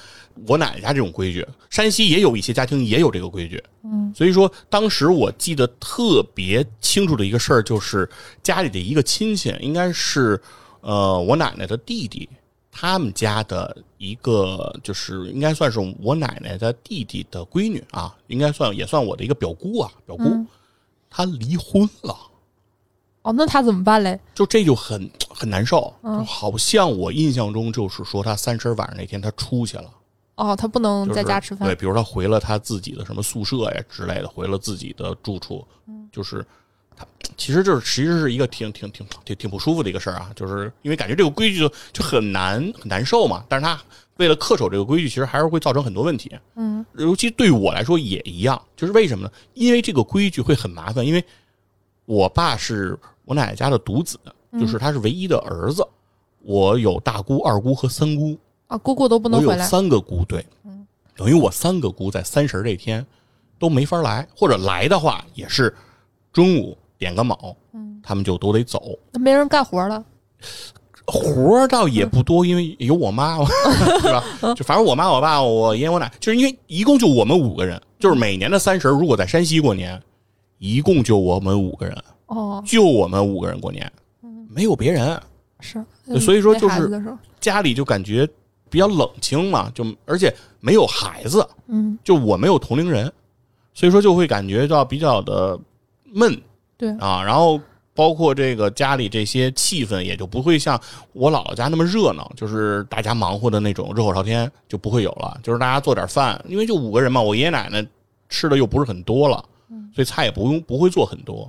[0.47, 3.61] 我奶奶家这种规矩，山西也有一些家庭也有这个规矩。
[3.83, 8.09] 嗯，所以说当时我记得特别清楚的一个事儿，就是
[8.43, 10.39] 家里的一个亲戚，应该是
[10.83, 12.29] 呃我奶奶的弟弟，
[12.77, 20.47] 他们家的一个就是应该算是我奶奶的弟弟的闺女啊，应该算也算我的一个表姑啊，表姑，嗯
[21.09, 22.17] 她离婚了。
[23.23, 24.19] 哦，那她怎么办嘞？
[24.35, 29.89] 就这就很很难受，嗯就好像我印象中就是说她三十晚上那天她出去了，
[30.35, 31.77] 哦，她不能在家吃饭对，。
[31.77, 36.49] 比如她回了她自己的什么宿舍呀之类的，回了自己的住处，嗯就是他
[37.37, 43.81] 其实就是其实是一个挺挺挺挺挺不舒服的一个事儿啊，就是因为感觉这个规矩就就很难很难受嘛，但是他
[44.17, 49.33] 为了恪守这个规矩，其实还是会造成很多问题，嗯尤其对我来说也一样，就是为什么呢？
[49.55, 51.25] 因为这个规矩会很麻烦，因为
[52.05, 54.19] 我爸是我奶奶家的独子，
[54.61, 55.87] 就是他是唯一的儿子。
[56.47, 59.65] 我有大姑、二姑和三姑，啊，姑姑都不能回来。
[59.67, 60.45] 三个姑，对，
[61.17, 63.05] 等于我三个姑在三十这天
[63.59, 65.75] 都没法来，或者来的话也是
[66.35, 67.57] 中午点个卯，
[68.03, 68.81] 他们就都得走。
[69.13, 70.05] 那没人干活了。
[71.07, 73.45] 活儿倒也不多，因为有我妈，
[74.01, 74.25] 是吧？
[74.55, 80.01] 就反正我妈、我爸、我爷爷、我奶，就是因为一共就我们五个人，就是每年的三十，如果在山西过年，
[80.59, 83.93] 一共就我们五个人，哦，就我们五个人过年，
[84.49, 85.21] 没有别人，
[85.61, 85.85] 是。
[86.21, 86.91] 所以说就是
[87.39, 88.27] 家里就感觉
[88.71, 93.13] 比较冷清嘛，就而且没有孩子，嗯，就我没有同龄人，
[93.75, 95.59] 所以说就会感觉到比较的
[96.05, 96.41] 闷
[96.77, 97.61] 对，啊，然后
[97.95, 100.81] 包括这个家里这些气氛也就不会像
[101.13, 107.87] 我姥姥家那么热闹，就是大家忙活的那种热火朝天就不会有了，就是大家做点饭，因为就五个人嘛，我爷爷奶奶
[108.29, 109.45] 吃的又不是很多了，
[109.95, 111.49] 所以菜也不用不会做很多，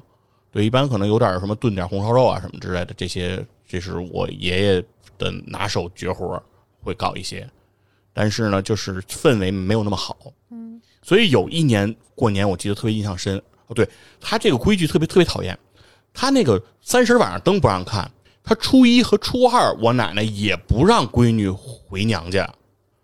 [0.52, 4.84] 对，一般可能有点什么炖点红烧肉啊什么之类的，这些这是我爷爷
[5.18, 6.40] 的拿手绝活，
[6.84, 7.50] 会搞一些，
[8.14, 10.16] 但是呢，就是氛围没有那么好，
[10.52, 13.88] 嗯，所以有一年过年我记得特别印象深，哦，对
[14.20, 15.58] 他这个规矩特别特别讨厌，
[16.14, 18.10] 他那个三十晚上灯不让看，
[18.44, 22.48] 他初一和初二我奶奶也不让闺女回娘家，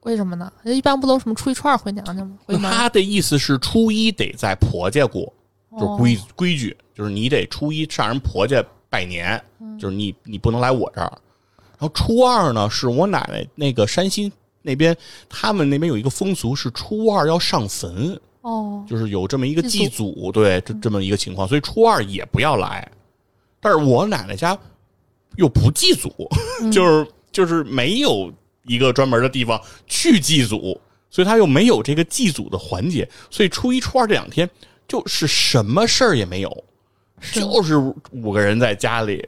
[0.01, 0.51] 为什么呢？
[0.63, 2.37] 一般不都什么初一初二回娘家吗？
[2.45, 2.55] 回。
[2.57, 5.33] 他的意思是初一得在婆家过，
[5.71, 9.41] 就是哦规规矩，就是你得初一上人婆家拜年，
[9.79, 11.11] 就是你你不能来我这儿。
[11.79, 14.95] 然后初二呢，是我奶奶那个山西那边，
[15.27, 22.91] 他们那边有一个风俗是初二要上坟，哦，就是有这么一个祭祭祖，对，这这么一个情况，所以初二也不要来。
[23.59, 24.57] 但是我奶奶家
[25.37, 26.09] 又不祭祖，
[26.73, 28.33] 就是就是没有
[28.65, 34.49] 一个专门的地方去祭祖，所以他又没有这个祭祖的环节，所以初一、初二这两天
[34.87, 36.63] 就是什么事儿也没有，
[37.19, 37.77] 是就是
[38.11, 39.23] 五个人在家里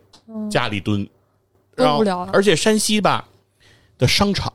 [0.50, 1.08] 家里蹲，
[1.76, 3.30] 然后而且山西吧
[4.00, 4.52] 的商场，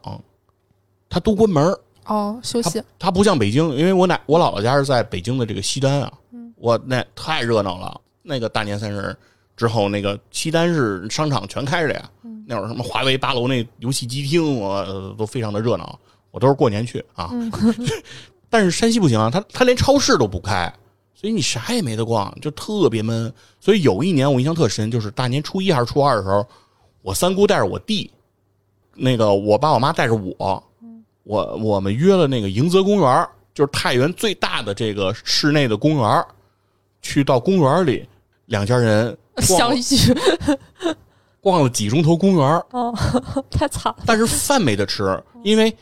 [1.08, 2.82] 它都关门儿哦，休息。
[2.98, 6.12] 它不像北京，因为我奶我姥姥家是在北京的这个西单啊，
[6.56, 8.00] 我那太热闹了。
[8.22, 9.16] 那个大年三十
[9.56, 12.10] 之后，那个西单是商场全开着呀，
[12.46, 15.98] 那会儿什么华为八楼那游戏机厅，我、呃都非常的热闹。
[16.30, 17.30] 我都是过年去啊，
[18.50, 20.72] 但是山西不行啊，它它连超市都不开，
[21.14, 23.32] 所以你啥也没得逛，就特别闷。
[23.58, 26.46] 所以有一年我印象特深，就是大年初一还是初二的时候，
[27.00, 28.10] 我三姑带着我弟，
[28.94, 30.62] 那个我爸我妈带着我，
[31.28, 36.24] 我我们约了那个迎泽公园，就是太原最大的这个室内的公园，
[37.02, 38.08] 去到公园里，
[38.46, 39.80] 两家人相遇
[41.42, 42.94] 逛了几钟头公园，哦，
[43.50, 45.72] 太惨了但是饭没得吃，因为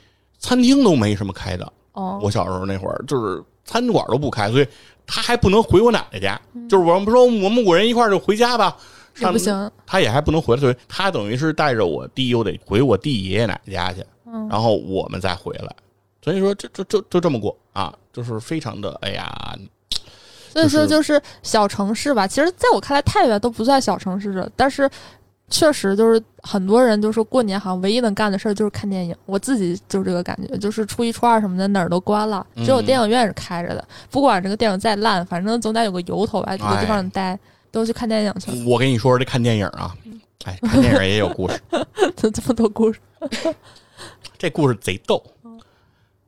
[0.41, 4.67] 餐厅都没什么开的，哦，我小时候那会儿就是餐馆都不开，所以
[5.07, 6.41] 他还不能回我奶奶家。
[6.69, 8.77] 就是我们不说我们五人一块儿就回家吧，
[9.15, 9.71] 上也不行。
[9.87, 15.75] 他也还不能回来，所以他等于是带着我弟又得回我弟爷爷奶奶家去，嗯然后我们再回来。
[16.23, 19.57] 所以说，就就就就这么过啊，就是非常的哎呀，
[20.51, 24.91] 所以说就是小城市吧，其实在我看来，太原都不算小城市，但是
[25.49, 29.15] 确实就是很多人就说过年好像唯一能干的事儿就是看电影。
[29.27, 33.85] 我自己就是这个感觉，就是初一初二什么的哪儿都关了，只有嗯电影院是开着的。
[34.11, 37.39] 不管这个电影再烂，反正总得有个由头吧，有个地方待，
[37.71, 38.57] 都去看电影去了。
[38.67, 39.95] 我跟你说说这看电影啊，
[40.45, 41.61] 哎，看电影也有故事，
[42.17, 42.99] 这这么多故事，
[44.39, 45.23] 这故事贼逗。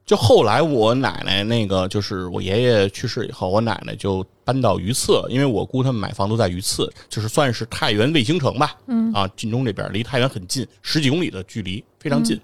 [0.06, 12.40] 就后来我奶奶那个，就是我爷爷去世以后，我奶奶就搬到榆次了，因为我姑他们买房都在榆次，就是算是太原卫星城吧，嗯啊，晋中这边离太原很近，十几公里的距离，非常近。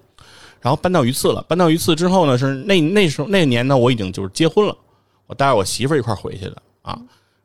[0.61, 4.77] 然后搬到榆次了，搬到榆次之后呢，是那那时候那年呢，我已经就是结婚了，
[5.25, 6.99] 我带着我媳妇儿一块回去的啊。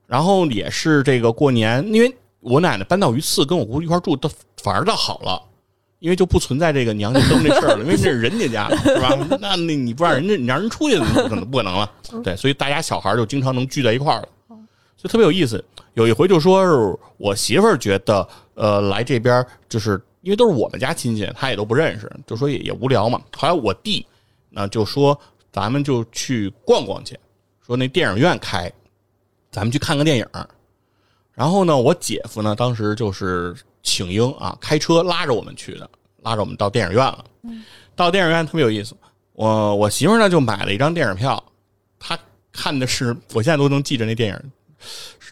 [0.06, 4.30] 然后也是这个过年，因为我奶奶搬到榆次跟我姑一块住，倒
[4.62, 5.42] 反而倒好了。
[6.00, 9.16] 因为就不存在这个娘家灯这事儿了，因为这是人家家，是吧？
[9.40, 11.90] 那那你不让人家，你让人出去，不可能不可能了。
[12.24, 14.28] 对，所以大家小孩儿就经常能聚在一块儿了，
[14.96, 15.62] 所以特别有意思。
[15.94, 23.20] 有一回就说是我媳妇儿觉得，呃，来这边就是因为都是我们家亲戚，她也都不认识，就说也也无聊嘛。
[23.36, 24.06] 后来我弟
[24.48, 25.18] 那就说
[25.52, 27.18] 咱们就去逛逛去，
[27.66, 28.72] 说那电影院开，
[29.50, 30.26] 咱们去看个电影。
[31.34, 35.88] 然后呢，我姐夫呢当时就是请缨啊，开车拉着我们去的，
[36.22, 37.24] 拉着我们到电影院了。
[37.96, 38.94] 到电影院特别有意思，
[39.32, 41.42] 我我媳妇呢就买了一张电影票，
[41.98, 42.18] 她
[42.52, 44.52] 看的是我现在都能记着那电影，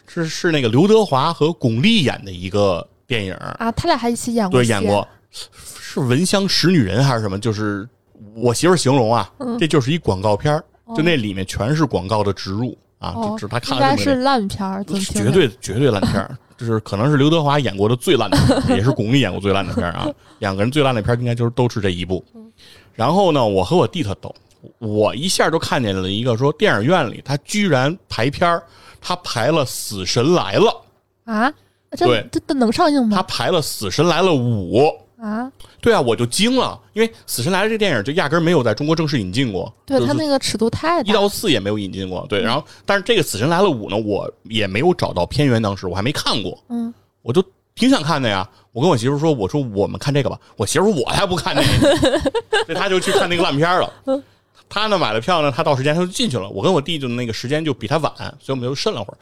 [0.07, 7.39] 是是那个刘德华和巩俐演的一个电影，啊，他俩还一起演过对，演过，是《闻香识女人》还是什么？
[7.39, 7.87] 就是
[8.35, 10.63] 我媳妇形容啊，这就是一广告片儿
[10.95, 20.07] 就那里面全是广告的植入啊，哦就只她看应该是烂片绝对绝对烂片儿，就是可能是刘德华演过的最烂的片， 也是巩俐演过最烂的片儿啊。
[20.39, 22.23] 两个人最烂的片儿应该就是都是这一部。
[22.93, 24.35] 然后呢，我和我弟特逗，
[24.79, 28.61] 我一下就看见了一个说电影院里他居然排片儿，
[28.99, 30.83] 他排了《死神来了
[31.23, 31.49] 啊？
[31.97, 33.23] 这对这这能上映吗》，他？
[33.23, 34.81] 排了《死神来了五》。
[35.21, 35.51] 啊，
[35.81, 42.25] 对啊，我就惊了，因为《死神来了》这电影就压根儿没有在中国正式引进过，对就是他那个尺度太大一，到四也没有引进过。
[42.29, 46.57] 对，然后但是这个《死神来了五》呢，我也没有找到片源，当时我还没看过。
[46.69, 47.43] 嗯，我就
[47.75, 48.49] 挺想看的呀。
[48.71, 50.39] 我跟我媳妇说，我说我们看这个吧。
[50.55, 51.97] 我媳妇我才不看那个，
[52.65, 53.91] 所以她就去看那个烂片了。
[54.69, 56.47] 她呢买了票呢，她到时间她就进去了。
[56.49, 59.17] 我跟我弟就那个时间就比她晚，所以我们就慎了会儿。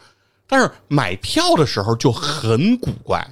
[0.46, 3.26] 但是买票的时候就很古怪。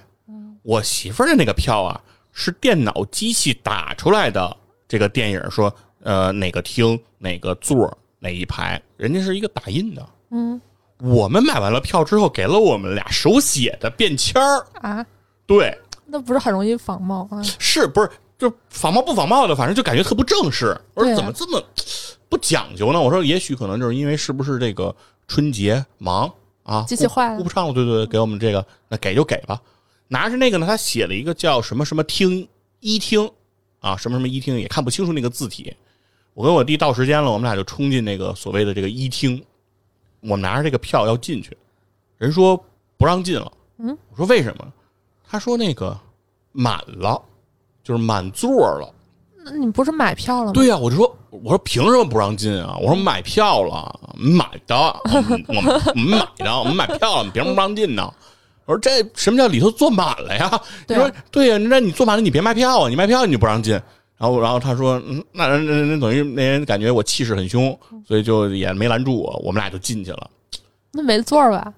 [0.63, 2.01] 我媳妇儿的那个票啊，
[2.35, 4.55] 是电脑机器打出来的。
[4.87, 10.07] 这个电影说，呃，哪个厅哪个座儿哪一排，人家是一个打印的。
[10.29, 10.61] 嗯
[10.99, 14.65] 我们买完了票之后，给了我们俩手写的便签儿。
[14.81, 15.05] 啊，
[15.45, 17.41] 对，那不是很容易仿冒啊？
[17.59, 20.79] 是不是就仿冒不仿冒的，反正就感觉特不正式。
[20.93, 21.61] 我说怎么这么
[22.29, 23.01] 不讲究呢？
[23.01, 24.95] 我说也许可能就是因为是不是这个
[25.27, 26.31] 春节忙
[26.63, 29.59] 啊，机器坏了顾不上了，对对对，给我们这个，那给就给吧。
[30.07, 32.47] 拿着那个呢，他写了一个叫什么什么厅
[32.79, 33.29] 一厅
[33.79, 35.75] 啊，什么什么一厅，也看不清楚那个字体。
[36.33, 39.43] 我跟我弟到时间了，我们俩就冲进那个所谓的这个一厅，
[40.21, 41.57] 我们拿着这个票要进去，
[42.17, 42.61] 人说
[42.97, 43.51] 不让进了。
[43.77, 44.73] 嗯，我说为什么？
[45.27, 45.97] 他说那个
[46.51, 47.21] 满了，
[47.83, 48.93] 就是满座了。
[49.43, 50.53] 那你不是买票了吗？
[50.53, 52.75] 对呀、我就说，我说凭什么不让进啊？
[52.81, 58.13] 我说买票了，买的，我们我们我们买的，我们买票了，凭什么不让进呢？
[58.65, 60.49] 我说这什么叫里头坐满了呀？
[60.87, 63.73] 你对啊说对呀、那你坐满了，你别卖票啊，你卖票你就不让进。
[64.17, 70.29] 然后然后他说，嗯，那那那那等于那人感觉我气势很凶，所以就也没拦住我，我们俩就进去了，
[70.91, 71.73] 那没座儿吧？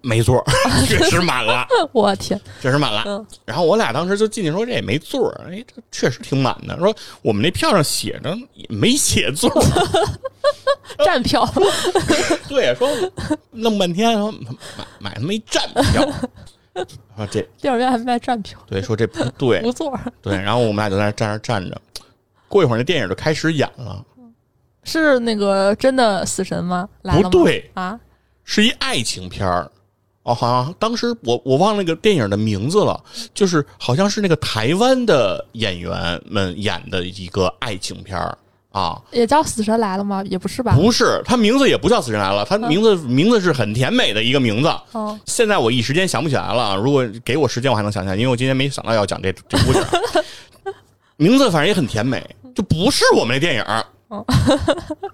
[0.00, 0.44] 没座儿，
[0.86, 1.66] 确实满了。
[1.92, 3.02] 我天，确实满了。
[3.06, 6.76] 嗯然后我俩当时就进去说这也没座儿，哎，这确实挺满的。
[6.78, 9.60] 说我们那票上写着也没写座儿，
[11.04, 11.46] 站票，
[12.48, 12.88] 对，说
[13.50, 16.08] 弄半天说买买他妈一站票，
[17.16, 21.80] 说这电影院还卖站票，对说这不对不座，对，然后我们俩就在那站着站着，
[22.48, 24.04] 过一会儿那电影就开始演了，
[24.84, 26.88] 是那个真的死神吗？
[27.02, 27.30] 来了吗？
[27.30, 27.98] 不对，啊，
[28.44, 29.70] 是一爱情片儿。
[30.28, 33.02] 哦，好像当时我我忘了那个电影的名字了，
[33.32, 38.36] 就是好像是那个台湾的演员们演的一个爱情片儿
[38.70, 40.22] 啊，也叫死神来了吗？
[40.28, 40.74] 也不是吧？
[40.74, 44.68] 不是，他名字也不叫《死神来了》，他名字、名字是很甜美的一个名字。
[44.92, 49.82] 哦，现在我一时间想不起来了啊，如果给我时间，我还能想起来，因为我今天没想到要讲这这故事。
[51.16, 52.22] 名字反正也很甜美，
[52.54, 54.24] 就不是我们那电影儿哦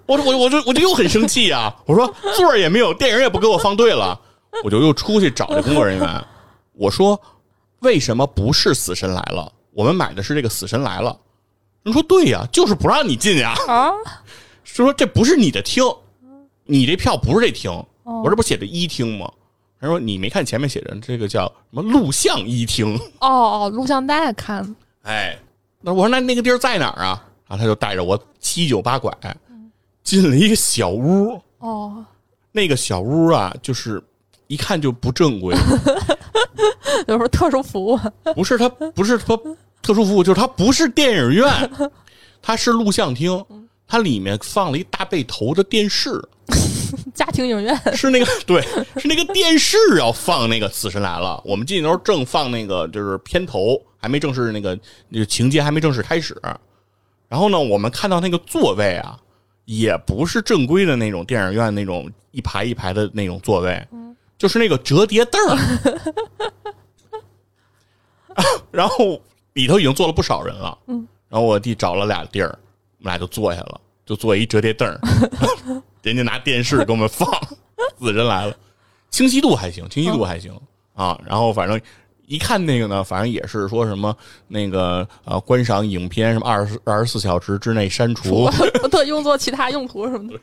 [0.05, 1.75] 我我我就我就又很生气啊！
[1.85, 4.17] 我说座儿也没有，电影也不给我放对了，
[4.63, 6.25] 我就又出去找这工作人员，
[6.73, 7.19] 我说
[7.79, 9.51] 为什么不是死神来了？
[9.73, 11.17] 我们买的是这个死神来了。
[11.83, 13.53] 人说对呀，就是不让你进呀。
[13.67, 13.91] 啊，
[14.63, 15.83] 就说这不是你的厅，
[16.63, 17.71] 你这票不是这厅，
[18.03, 19.31] 我这不写着一厅吗？
[19.79, 22.95] 他说你没看前面写着这个叫什么录像一厅？
[23.19, 25.37] 哦哦，录像带看，哎，
[25.81, 27.23] 那我说那那个地儿在哪儿啊？
[27.47, 29.15] 然后他就带着我七九八拐
[30.01, 32.03] 进了一个小屋，哦，
[32.51, 34.01] 那个小屋啊，就是
[34.47, 35.55] 一看就不正规，
[37.07, 37.99] 有时候特殊服务，
[38.35, 39.37] 不是它不是它
[39.81, 41.47] 特殊服务，就是它不是电影院，
[42.41, 43.43] 它是录像厅，
[43.87, 46.21] 它里面放了一大背头的电视。
[47.15, 48.61] 家庭影院，是那个 对，
[48.97, 54.77] 是那个电视要放那个《死神来了》，我们进去的时候正放那个就是片头，还没正式那个
[55.09, 56.39] 那个情节还没正式开始。
[57.27, 59.17] 然后呢，我们看到那个座位啊，
[59.65, 63.85] 也不是正规的那种电影院那种一排一排的那种座位，
[64.37, 65.57] 就是那个折叠凳儿。
[68.71, 69.21] 然后
[69.53, 70.77] 里头已经坐了不少人了，
[71.29, 72.49] 然后我弟找了俩地儿，
[72.99, 74.99] 我们俩就坐下了，就坐一折叠凳儿。
[76.03, 77.29] 人家拿电视给我们放
[77.97, 78.51] 《死人来了》，
[79.09, 80.53] 清晰度还行，清晰度还行
[80.93, 81.17] 啊。
[81.25, 81.79] 然后反正
[82.27, 84.15] 一看那个呢，反正也是说什么
[84.47, 88.49] 那个呃，观赏影片什么二十二十四小时之内删除，
[88.81, 90.39] 不特 用作其他用途什么的。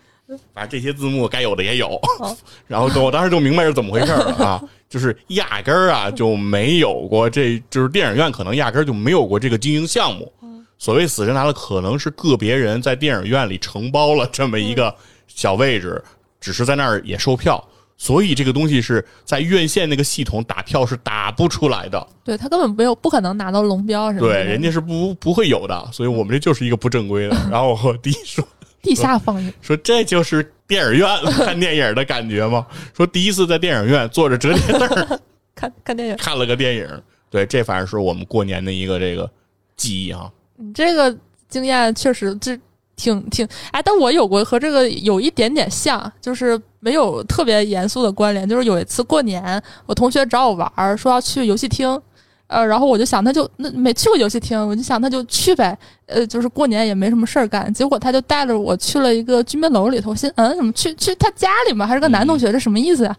[0.55, 2.01] 反正这些字幕该有的也有。
[2.67, 10.33] 然后我当时就明白是怎么回事了啊，就是压根儿啊就没有过，这就是电影院可能压根儿就没有过这个经营项目。
[10.79, 14.95] 所谓《死神拿了》，可能是个别人在电影院里承包了这么一个。
[15.35, 16.03] 小位置，
[16.43, 17.63] 只是在那儿也售票，
[17.97, 22.07] 所以这个东西是在院线那个系统打票是打不出来的。
[22.23, 24.35] 对他根本没有不可能拿到龙标什么的。
[24.35, 27.37] 对，人家是不不会有的，所以我们这就是一个不正规的。
[27.51, 28.47] 然后我弟说，
[28.83, 31.09] 地下放映，说这就是电影院
[31.45, 32.67] 看电影的感觉吗？
[32.95, 35.21] 说第一次在电影院坐着折叠凳
[35.55, 37.03] 看看电影，看了个电影。
[37.31, 39.31] 对，这反正是我们过年的一个这个
[39.77, 40.31] 记忆啊。
[40.57, 41.17] 你这个
[41.49, 42.59] 经验确实这。
[42.95, 48.47] 挺挺哎，但我有过和这个有一点点像，就是没有特别严肃的关联。
[48.47, 52.01] 就是有一次过年，我同学找我玩儿，说要去游戏厅。
[52.53, 55.77] 呃，然后我就想，他就那没去过游戏厅，我就想他就去呗。
[56.07, 60.15] 呃，就是过年也没什么事儿干，结果他就带着我去了一个居民楼里头。
[60.15, 61.87] 心嗯，怎么去去他家里嘛？
[61.87, 63.17] 还是个男同学，这什么意思呀？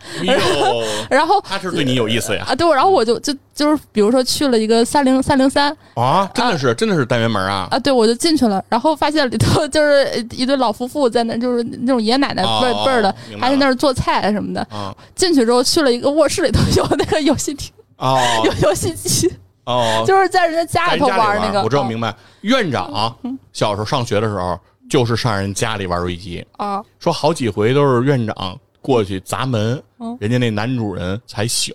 [1.10, 2.46] 然后他是对你有意思呀？
[2.50, 14.68] 啊，对，然后我就就就是比如说去了一个三零三零三啊，真的是真的是单元门啊啊，对，我就进去了，然后发现里头就是 一对老夫妇在那，就是那种爷爷奶奶辈辈儿的，还在那儿做菜什么的。
[15.16, 17.72] 进去之后去了一个卧室里头 有那个游戏厅。
[17.98, 19.34] 哦， 有游戏机
[19.66, 21.62] 哦，就是在人家家里头玩那个。
[21.64, 22.14] 我知道明白。
[22.42, 23.16] 院长
[23.54, 26.84] 小时候上学的时候，就是上人家里玩游戏机啊。
[27.00, 29.82] 说好几回都是院长过去砸门，
[30.20, 31.74] 人家那男主人才醒，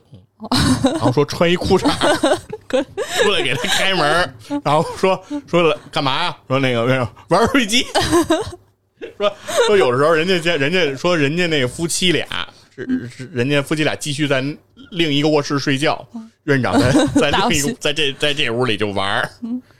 [0.84, 1.88] 然后说穿一裤衩
[3.22, 6.36] 出来给他开门，然后说说了干嘛呀？
[6.46, 6.84] 说那个
[7.28, 7.86] 玩游戏机。
[9.16, 9.32] 说
[9.66, 12.26] 说有的时候人家家人家说人家那夫妻俩
[12.74, 14.44] 是是人家夫妻俩继续在。
[14.90, 16.06] 另一个卧室睡觉，
[16.44, 16.90] 院长在
[17.30, 19.28] 在另一个在这在这屋里就玩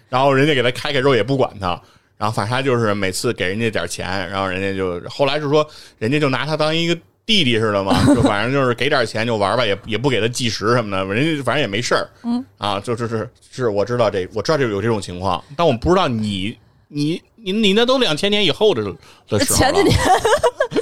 [0.09, 1.81] 然后人家给他开开之后也不管他，
[2.17, 6.97] 然后反正他就是每次给人家点钱，然后人家就后来是说人家就拿他当一个
[7.27, 16.57] 弟弟似的嘛， 就反正就是给点钱就玩吧，也也不给他计时什么的，人家反正也没事儿，嗯啊，就是是是我知道这我知道这有这种情况，但我不知道你
[16.89, 17.23] 你
[17.53, 18.83] 你你那都两千年以后的
[19.29, 19.99] 的时候前几年。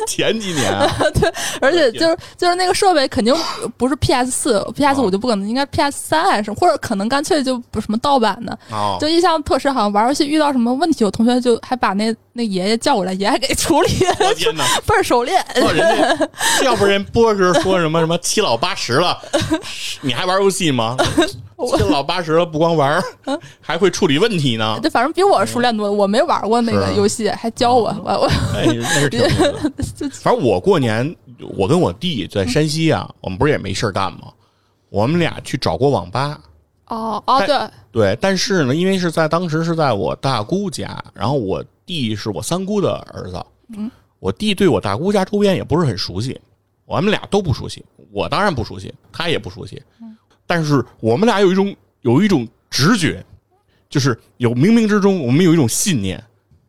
[0.08, 0.72] 前几年，
[1.14, 3.34] 对，而且就是就是那个设备肯定
[3.76, 8.56] 不是 PS 四，PS 五就不可能，应该 PS 三还是，或者可能干脆就不什么盗版的。
[9.00, 13.88] 就印象特深，好像玩游戏遇到什么问题，我同学就还把那那爷爷叫过来，爷爷给处理，
[14.86, 15.44] 倍儿熟练。
[15.54, 16.28] 人家
[16.64, 19.18] 要不人波哥说什么什么七老八十了，
[20.00, 20.96] 你还玩游戏吗？
[21.76, 23.02] 七老八十了，不光玩，
[23.60, 24.78] 还会处理问题呢。
[24.82, 28.26] 这反正比我熟练多，我没玩过那个游戏，还教我我我。
[28.54, 29.20] 哎，那是挺。
[30.22, 31.14] 反正我过年，
[31.56, 34.32] 我跟我弟在山西啊，我们不是也没事干吗？
[34.88, 36.40] 我们俩去找过网吧。
[36.86, 37.58] 哦哦，对
[37.90, 43.44] 对，但是呢，因为是在当时是在我大姑家，然后我弟是我三姑的儿子，
[43.76, 43.90] 嗯，
[44.20, 46.40] 我弟对我大姑家周边也不是很熟悉，
[46.84, 49.82] 我们俩都不熟悉，我当然不熟悉，他也不熟悉，
[50.46, 53.20] 但是我们俩有一种有一种直觉，
[53.90, 56.22] 就是有冥冥之中，我们有一种信念。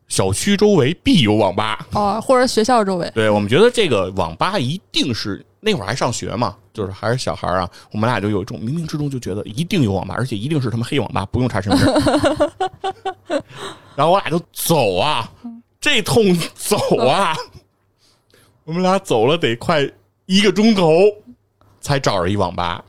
[0.08, 3.12] 小区周围必有网吧哦，或者学校周围。
[3.14, 13.42] 对我们觉得这个网吧一定是那会儿还上学嘛，就是还是小孩啊，我们俩就有一种冥冥之中就觉得一定有网吧，而且一定是他们黑网吧，不用查身份证。
[13.96, 15.30] 然后我俩就走啊，
[15.82, 17.36] 这通走啊，
[18.64, 19.90] 我们俩走了得快
[20.26, 20.90] 一个钟头，
[21.82, 22.84] 才找着一网吧。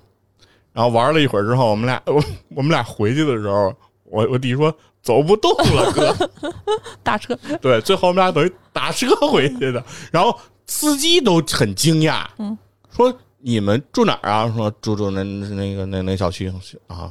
[0.72, 4.72] 然后玩了一会儿之后，我们俩我我们俩回去的时候，我我弟说
[5.08, 6.30] 走不动了，哥。
[7.02, 9.82] 打车，对，最后我们俩等于打车回去的。
[10.12, 12.58] 然后司机都很惊讶，嗯，
[12.94, 14.52] 说你们住哪儿啊？
[14.54, 16.52] 说住住那那个那那小区
[16.88, 17.10] 啊，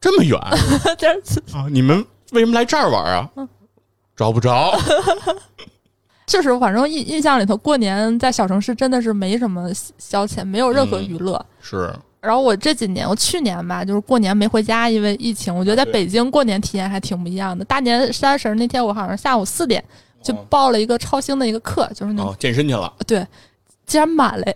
[0.00, 0.36] 这么远
[1.54, 1.68] 啊？
[1.70, 3.30] 你们为什么来这儿玩啊？
[4.16, 4.76] 找不着，
[6.26, 11.46] 就是，反正印印象里头，过年在小城市真的是没什么消遣，没有任何娱乐。
[11.60, 11.94] 是
[12.28, 15.54] 然后我这几年，我去年吧，就是过年没回家，因为疫情。
[15.54, 17.64] 我觉得在北京过年体验还挺不一样的。
[17.64, 19.82] 大年三十那天，我好像下午四点
[20.22, 22.92] 就报了一个超星的一个课，就是那种、哦，健身去了。
[23.06, 23.26] 对，
[23.86, 24.54] 竟然满嘞，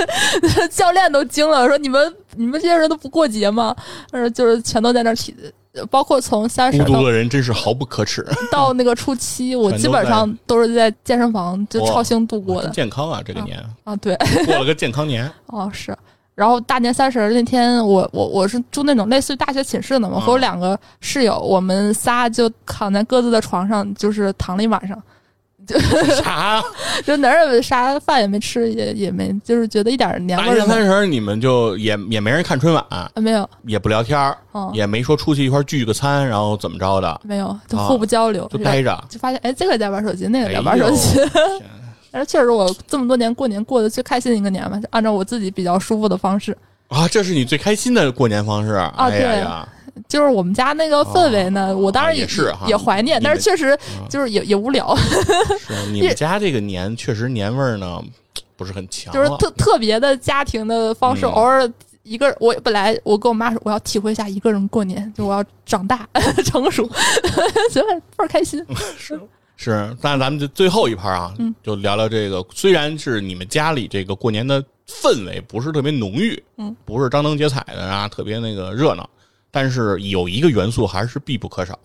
[0.72, 3.76] 教练都惊了，说你们你们这些人都不过节吗？
[4.12, 5.36] 呃，就是全都在那儿体，
[5.90, 13.20] 包括从三十到孤独的人真是毫不可耻，到那个初七，我基本上都是在健身房就超星度过的健康啊！
[13.22, 13.94] 这个年啊。
[13.96, 15.94] 对，过了个健康年，哦是。
[16.34, 25.00] 然后大年三十那天，我我我是住那种类似于大学寝室的嘛，嗯和我两个室友，我们仨就躺在各自的床上，就是躺了一晚上，
[25.66, 25.78] 就
[26.22, 26.62] 啥？
[27.04, 30.64] 就哪儿也啥饭也没吃，也也没，就是觉得一点年大味儿大。
[30.64, 39.04] 年三十你们就也也没人看春晚，啊没有，也不聊天儿嗯，也没说出去一块儿聚个餐，然后怎么着的，没有，就啊互不交流，就待着。
[39.08, 41.18] 就发现哎，这个在玩手机，那个哎在玩手机。
[41.20, 41.26] 呦
[42.12, 46.56] 但是确实，我这么多年过年过得最开心的一个年吧，就按照我自己比较舒服的方式。
[46.88, 49.68] 啊，这是你最开心的过年方式啊哎呀对呀，
[50.06, 54.94] 就是我们家那个氛围呢，哦我当然也是哈也怀念，但是确实嗯就是也也无聊，
[55.58, 57.98] 是你们家这个年确实年味儿呢
[58.56, 61.72] 不是很强就是，特特别的家庭的方式，嗯偶尔。
[62.04, 66.04] 一个，我本来我跟我妈说，我要体会一下一个人过年，就我要长大
[66.44, 66.84] 成熟，
[67.70, 67.86] 觉得
[68.16, 68.60] 倍儿开心。
[68.98, 69.14] 是，
[70.00, 72.44] 那咱们就最后一盘啊，嗯就聊聊这个。
[72.52, 79.08] 虽然是你们家里这个过年的氛围不是特别浓郁，嗯，不是张灯结彩的啊，特别那个热闹，
[79.50, 81.78] 但是有一个元素还是必不可少，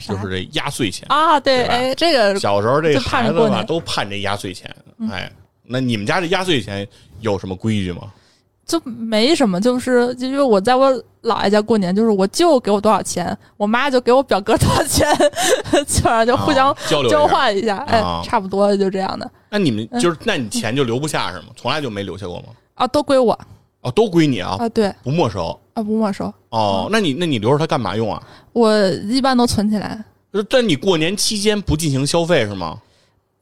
[0.00, 1.06] 就是这压岁钱。
[1.10, 4.74] 啊，对，哎，这个小时候这孩子吧，着过年都盼这压岁钱。
[4.98, 5.30] 嗯哎，
[5.62, 6.86] 那你们家这压岁钱
[7.20, 8.12] 有什么规矩吗？
[8.68, 10.92] 就没什么，就是就因为我在我
[11.22, 15.08] 姥爷家过年，就是我舅给我多少钱，我妈就给我表哥多少钱，
[15.88, 17.26] 基本上就互相啊交流交。
[17.26, 21.46] 换一下，哎啊，差不多就这样的那你们嗯就是，那你钱就留不下是吗？
[21.56, 22.44] 从来就没留下过吗？
[22.74, 23.36] 啊，都归我
[23.80, 25.58] 哦，都归你啊，啊，对不没收。
[25.72, 28.22] 啊，不没收，哦，那你那你留着它干嘛用啊？
[28.52, 32.76] 我一般都存起来，就在你过年期间不进行消费是吗？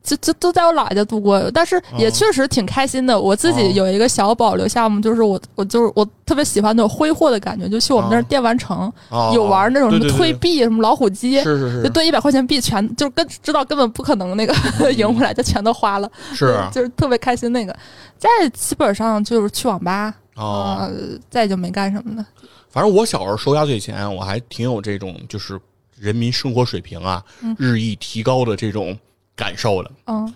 [0.06, 3.20] 就就都在我姥爷家度过，但是也确实挺开心的。
[3.20, 11.38] 我自哦己有一个小保留项目，就是我我就是我特别喜欢那种挥霍的感觉，就去我们那儿哦电玩城哦，有玩那种什么对对对推币、什么老虎机。
[11.42, 14.54] 是是是，就兑一百块钱币全就跟知道根本不可能那个
[14.94, 17.76] 赢回来，就全都花了，是就是特别开心那个。
[18.16, 20.78] 再基本上就是去网吧哦。
[20.78, 20.88] 啊，
[21.28, 22.24] 再就没干什么了。
[22.70, 25.58] 反正我小时候收压岁钱，我还挺有这种就是
[25.98, 28.96] 人民生活水平啊嗯日益提高的这种
[29.36, 29.92] 感受的。
[30.06, 30.34] 嗯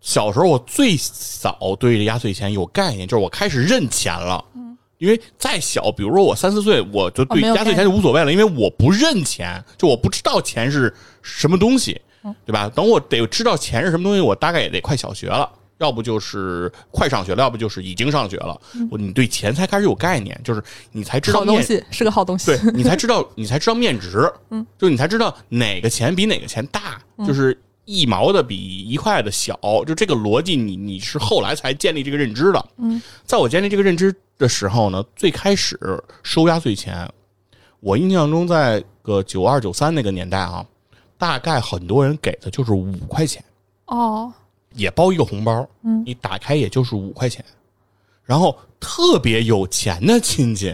[0.00, 4.42] 小时候我最早对这压岁钱有概念，就是我开始认钱了。
[4.96, 12.70] 因为再小，比如说我三四岁，我就对压岁钱就无所谓了，因为我不认钱，就我不知道钱是什么东西，嗯对吧？
[12.74, 18.58] 等我得知道钱是什么东西，我大概也得快小学了，要不就是快上学了，要不就是已经上学了。
[18.90, 20.62] 我你对钱才开始有概念，就是
[20.92, 22.46] 你才知道东西是个好东西。
[22.46, 27.58] 对你才知道，你才知道面值， 嗯，就你才知道哪个钱比哪个钱大，就是
[27.90, 28.56] 一毛的比
[28.88, 32.64] 一块的小，就这个逻辑你，你是后来才建立这个认知的。
[32.76, 35.76] 嗯，在我建立这个认知的时候呢，最开始
[36.22, 37.10] 收压岁钱，
[37.80, 40.64] 我印象中在个九二九三那个年代啊，
[41.18, 43.44] 大概很多人给的就是五块钱，
[43.86, 44.32] 哦，
[44.74, 46.04] 也包一个红包，嗯。
[46.06, 47.44] 你打开也就是五块钱，
[48.22, 50.72] 然后特别有钱的亲戚，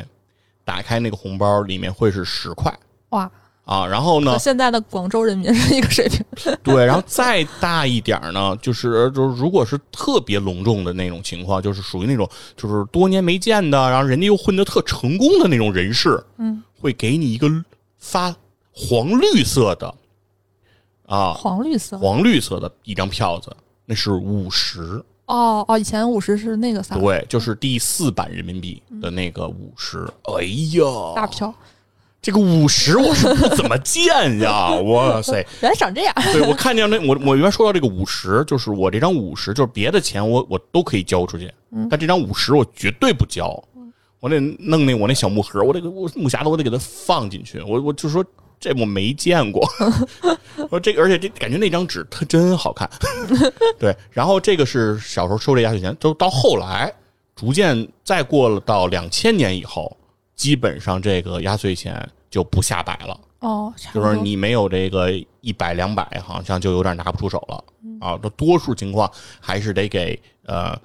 [0.67, 2.79] 打开那个红包里面会是十块。
[3.09, 3.31] 哇，
[3.67, 6.25] 啊，然后呢，现在的广州人民是一个水平。
[6.63, 17.51] 对，然后再大一点儿呢，就是就是如果是特别隆重的那种情况，就是属于那种就是多年没见的，然后人家又混得特成功的那种人士，嗯，会给你一个
[17.99, 18.33] 发
[18.71, 19.93] 黄绿色的
[21.07, 21.99] 啊，黄绿色。
[21.99, 23.51] 黄绿色的一张票子，
[23.85, 30.07] 那是五十，哦哦，以前五十是那个啥对，就是第四版人民币的那个五十。
[30.39, 30.45] 哎
[30.79, 30.85] 呀，
[31.17, 31.53] 大票，
[32.27, 35.47] 这个五十我是不怎么见呀， 哇塞！
[35.63, 36.13] 原来长这样。
[36.33, 43.63] 对我看见那我我原来说到这个五十，就是我这张五十，就是别的钱我我都可以交出去，嗯但这张五十我绝对不交，
[44.19, 48.25] 我得弄那我那小木盒，我得给我木匣子我得给它放进去，我我就说
[48.59, 49.65] 这我没见过。
[50.69, 52.91] 我这个，而且这感觉那张纸它真好看。
[53.79, 56.93] 对，然后这个是小时候收这压岁钱，就到后来
[57.37, 59.97] 逐渐再过了到两千年以后，
[60.35, 63.21] 基本上这个压岁钱就不下百了。
[63.41, 65.11] 哦，就是你没有这个
[65.41, 67.65] 一百两百，好像就有点拿不出手了
[68.01, 68.19] 啊。
[68.23, 69.11] 这多数情况
[69.41, 70.77] 还是得给呃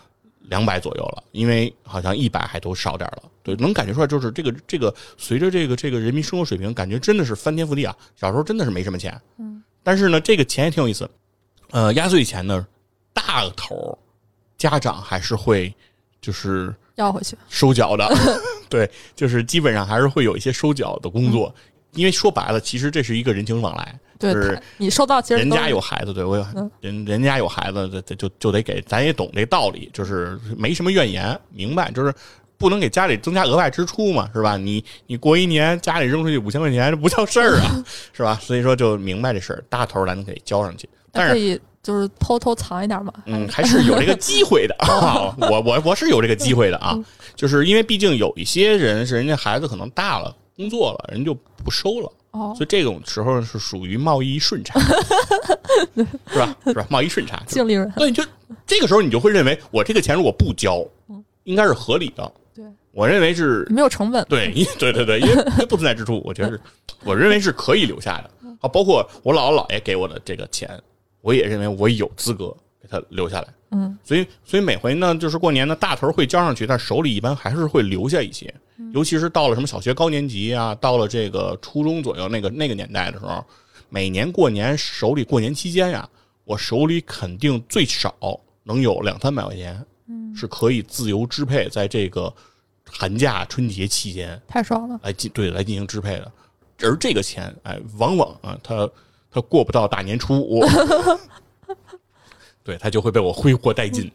[0.41, 3.23] 两百左右了，因为好像一百还都少点了。
[3.41, 7.95] 对，能感觉出来，就是这个这个随着这个这个人民生活水平，感觉真的是翻天覆地啊。
[8.15, 11.09] 小时候真的是没什么钱，嗯，但是呢，这个钱也挺有意思。
[11.71, 12.67] 呃，压岁钱呢，
[13.13, 13.97] 大头
[14.57, 15.73] 家长还是会
[16.19, 17.35] 就是要回去。
[17.49, 18.09] 收缴的，
[18.69, 21.53] 对，就是基本上还是会有一些收缴的工作，
[21.93, 32.13] 因为说白了，其实这是一个人情往来，对就是你收到其实人家有孩子，对我有嗯人人家有孩子，就就得给，咱也懂这道理，就是没什么怨言，明白，就是
[32.57, 34.55] 不能给家里增加额外支出嘛，是吧？
[34.55, 37.83] 你你过一年家里扔出去五千块钱，这不叫事儿啊，
[38.13, 38.39] 是吧？
[38.41, 43.13] 所以说就明白这事儿，大头咱给交上去，但是就是偷偷藏一点嘛。
[43.25, 45.35] 嗯，还是有这个机会的 啊！
[45.39, 46.97] 我我我是有这个机会的啊，
[47.35, 54.79] 就是因为毕竟有一些人是人家孩子可能大了，工作了，人就不收了，哦所以这种时候是属于贸易顺差，
[56.27, 56.55] 是吧？
[56.65, 56.85] 是吧？
[56.89, 57.89] 贸易顺差，净利润。
[57.97, 58.23] 对，就
[58.67, 60.85] 这个时候你就会认为我这个钱如果不交，
[61.43, 62.31] 应该是合理的。
[62.53, 64.25] 对，我认为是没有成本。
[64.29, 66.61] 对，因对对对，因为因为不存在支出，我觉得是，
[67.03, 68.29] 我认为是可以留下的。
[68.61, 70.69] 啊，包括我姥姥姥爷给我的这个钱，
[71.21, 73.47] 我也认为我有资格给他留下来。
[73.71, 78.53] 嗯，所以所以每回呢，就是过年呢，大头会交上去，但手里一般还是会留下一些，
[78.93, 83.41] 尤其是到了什么小学高年级啊，到了这个初中左右那个那个年代的时候，
[83.87, 86.09] 每年过年手里过年期间呀，
[86.43, 88.13] 我手里肯定最少
[88.63, 92.33] 能有两三百块钱，嗯，是可以自由支配在这个
[92.85, 94.37] 寒假春节期间。
[94.49, 94.99] 太爽了。
[95.01, 96.29] 来进对来进行支配的，
[96.81, 98.89] 而这个钱，哎，往往啊，它
[99.31, 100.63] 它过不到大年初五，
[102.63, 104.11] 对，他就会被我挥霍殆尽。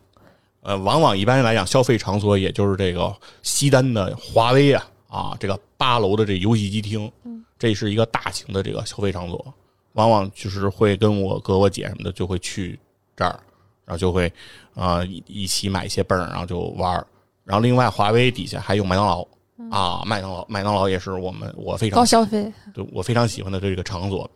[0.61, 7.11] 呃，往往一般来讲，消费场所也就是这个西单的华为啊啊，这个八楼的这游戏机厅，
[7.59, 9.55] 这是一个大型的这个消费场所，
[9.93, 12.79] 往往就是会跟我哥我姐什么的就会去
[13.17, 13.41] 这儿，
[13.85, 14.31] 然后就会
[14.75, 17.07] 啊、一一起买一些泵儿，然后就玩儿。
[17.45, 19.27] 然后另外华为底下还有麦当劳
[19.71, 24.29] 啊，麦当劳麦当劳也是我们我非常高消费，对我非常喜欢的这个场所。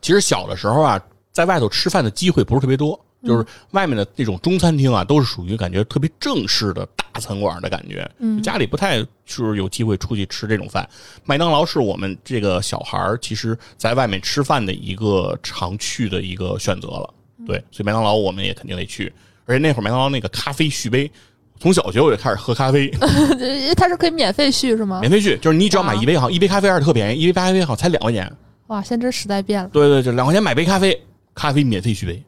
[0.00, 1.00] 其实小的时候啊，
[1.32, 8.08] 在外头吃饭的机会不是特别多，就是外面的那种中餐厅啊，都是属于感觉特别正式的大餐馆的感觉。
[8.18, 10.88] 嗯家里不太就是有机会出去吃这种饭。
[11.24, 17.14] 麦当劳是我们这个小孩儿其实在外面吃饭的一个常去的一个选择了。
[17.46, 19.12] 对，所以麦当劳我们也肯定得去。
[19.46, 21.10] 而且那会儿麦当劳那个咖啡续杯，
[21.60, 22.88] 从小学我就开始喝咖啡，
[23.76, 25.10] 它是可以免费续是吗免？
[25.10, 28.32] 费续，就是你只要买一杯，好像一杯咖啡还是特便宜，一杯咖啡好像才两块钱。
[28.68, 31.00] 哇，现在这时代变了，对对，就两块钱买杯咖啡，
[31.34, 32.22] 咖啡免费续杯，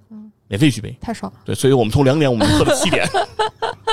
[0.48, 0.96] 免费续杯。
[1.00, 1.38] 太爽了。
[1.44, 3.08] 对，所以我们从两点我们喝到七点，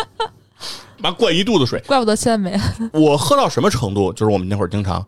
[1.00, 1.80] 妈灌一肚子水。
[1.88, 2.60] 怪不得现在没。
[2.92, 4.12] 我喝到什么程度？
[4.14, 5.06] 就是我们那会儿经常，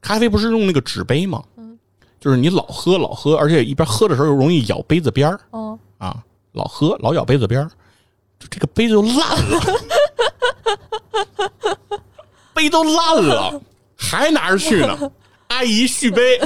[0.00, 1.42] 咖啡不是用那个纸杯吗？
[1.56, 1.78] 嗯
[2.20, 6.22] 就是你老喝老喝，而且一边喝的时候又容易咬杯子边儿哦，啊，
[6.52, 7.68] 老喝老咬杯子边儿，
[8.38, 9.60] 就这个杯子就烂了，
[12.54, 13.60] 杯都烂了，
[13.96, 14.96] 还拿着去呢。
[15.52, 16.38] 阿姨续杯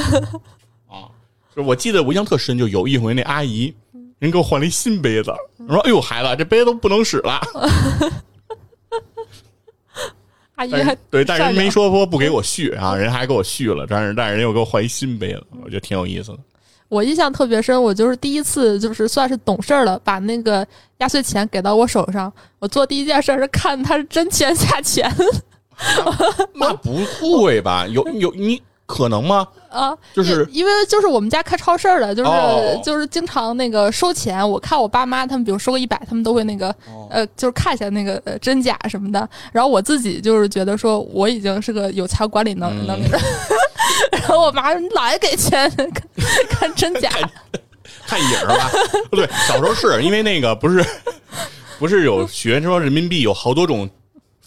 [0.91, 1.07] 啊，
[1.55, 3.73] 就我记得我印象特深，就有一回那阿姨
[4.19, 5.33] 人给我换了一新杯子，
[5.69, 7.41] 我说：“哎呦，孩子，这杯子都不能使了。
[10.57, 16.39] ”但阿姨还对，但是人没说说不给我续啊，人还给我续了，但是但是人又给我换一新杯子，我觉得挺有意思的。
[16.89, 20.67] 我印象特别深，我就是第一次就是算是懂事儿了，把那个
[20.99, 25.13] 压岁钱给到我手上，我做第一件事儿是看他是真钱假钱
[26.55, 27.87] 那不会吧？
[27.89, 29.47] 有有你可能吗？
[29.68, 39.28] 啊，就是因因为就是我们家开超市儿的，就是、哦就是经常那个收钱，我看我爸妈他们，比如收个一百，他们都会那个、哦呃，就是看一下那个呃真假什么的。
[39.53, 43.18] 然后我自己就是觉得说我已经是个有钱管理能嗯能力的，
[44.12, 46.09] 然后我妈说你老爱给钱， 看
[46.49, 47.11] 看真假。
[48.07, 48.70] 看影儿吧？
[49.11, 50.84] 不对，小时候是因为那个不是
[51.78, 53.89] 不是有学说人民币有好多种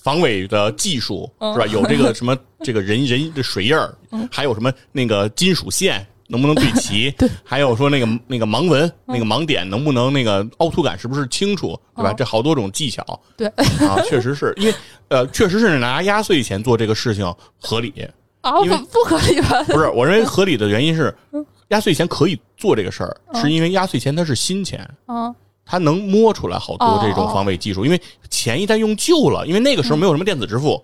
[0.02, 1.66] 防伪的技术嗯是吧？
[1.68, 3.94] 有这个什么 这个人人的水印儿，
[4.32, 7.12] 还有什么那个金属线能不能对齐？
[7.18, 11.80] 对，还有说那个那个盲文那个盲点能不能那个凹凸感是不是清楚？
[11.96, 12.12] 对吧？
[12.12, 13.04] 哦这好多种技巧
[13.38, 13.48] 对
[13.88, 14.74] 啊，确实是因为
[15.10, 17.94] 呃，确实是拿压岁钱做这个事情合理。
[18.42, 19.62] 啊，因为不不合理吧？
[19.64, 25.34] 不是，我认为合理的原因是，嗯压岁钱可以做这个事儿，是因为压岁钱它是新钱，啊，
[25.70, 27.86] 它能摸出来好多这种哦防伪技术。
[27.86, 30.84] 因为钱一旦用旧了，因为那个时候没有什么电子支付，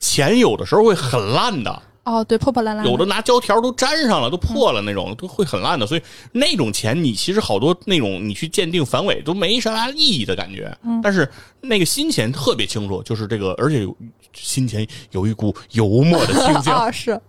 [0.00, 1.82] 钱有的时候会很烂的。
[2.04, 5.86] 哦，对，破破烂烂，有的拿胶条都粘上了，都破了那种，都会很烂的。
[5.86, 6.02] 所以
[6.32, 10.76] 那种钱，你其实好多那种你去鉴定反伪都没啥意义的感觉。
[11.00, 11.30] 但是
[11.60, 13.86] 那个新钱特别清楚，就是这个，而且
[14.32, 16.76] 新钱有一股油墨的清香。
[16.76, 17.20] 啊， 是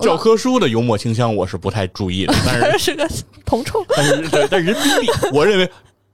[0.00, 3.06] 教科书的油墨清香我是不太注意的，但是 是个
[3.44, 3.84] 铜臭。
[3.94, 5.70] 但是对，但人民币我认为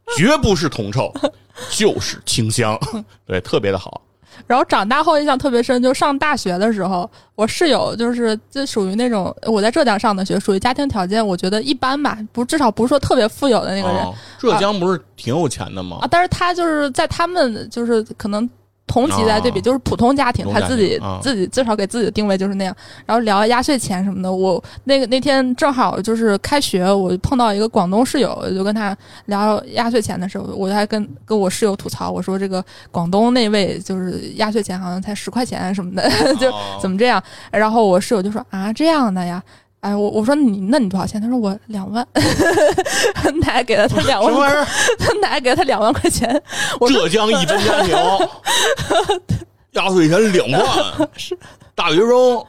[0.16, 1.12] 绝不是铜臭，
[1.70, 2.78] 就是清香，
[3.26, 4.00] 对，特别的好。
[4.46, 13.98] 然后长大后印象特别深，就上大学的时候，我室友就是就属于那种我在浙江上的学，属于家庭条件我觉得一般吧，不至少不是说特别富有的那个人。
[14.02, 16.08] 哦浙江不是挺有钱的吗啊，？
[16.10, 18.48] 但是他就是在他们就是可能
[18.90, 22.76] 同级来对比，哦就是普通家庭，他自己、自己至少给自己的定位就是那样。
[23.06, 36.10] 然后聊压岁钱什么的，我那个那天正好就是开学，我碰到一个广东室友，我就跟他聊压岁钱的时候，我还跟跟我室友吐槽，我说这个广东那位就是压岁钱好像才十块钱什么的，
[36.40, 37.22] 就哦怎么这样？
[37.52, 39.40] 然后我室友就说啊这样的呀。
[39.80, 41.20] 哎，我我说你那你多少钱？
[41.20, 42.06] 他说我两万，
[43.42, 44.66] 奶给了他两万什么玩意儿？
[44.98, 46.42] 他 奶给他两万块钱，
[46.78, 47.96] 我浙江一般家庭
[49.72, 51.38] 压岁钱两万，是
[51.74, 52.44] 大学生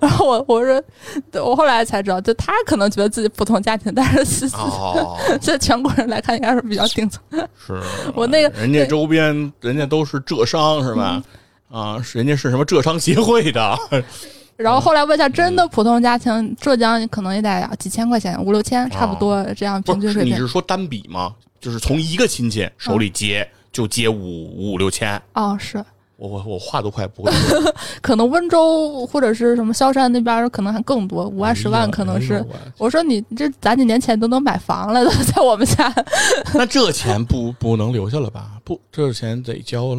[0.00, 0.82] 然后我我说，
[1.30, 4.46] 对我后来才知道，就他可能觉得自己普通家庭，但是
[5.40, 7.22] 在全国人来看，应该是比较顶层。
[7.56, 7.80] 是
[8.14, 11.22] 我那个人家周边人家都是浙商是吧？
[11.70, 13.78] 啊，是人家是什么浙商协会的？
[14.62, 20.32] 然后后来问一下，真的普通家庭，浙江可能也得几千块钱，五六千差不多这样，平均水平。
[20.32, 21.34] 你是说单笔吗？
[21.60, 25.78] 就是从一个亲戚手里接就接五五六千，哦，是，
[26.16, 27.74] 我我我话都快不会说。
[28.02, 32.34] 可能温州或者是什么萧山那边可能还更多，五万十万可能是。
[32.34, 32.44] 哎
[32.78, 35.92] 我我说你这攒几年钱都能买房了，都在我们家。
[36.52, 38.52] 那这钱不不能留下了吧？
[38.64, 39.96] 不，这钱得交，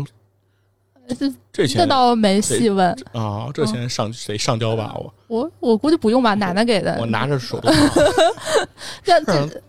[1.07, 4.93] 这这这钱倒没细问，啊，这钱上得上交吧？
[4.95, 6.97] 我我我估计不用吧，奶奶给的。
[6.99, 7.61] 我拿着手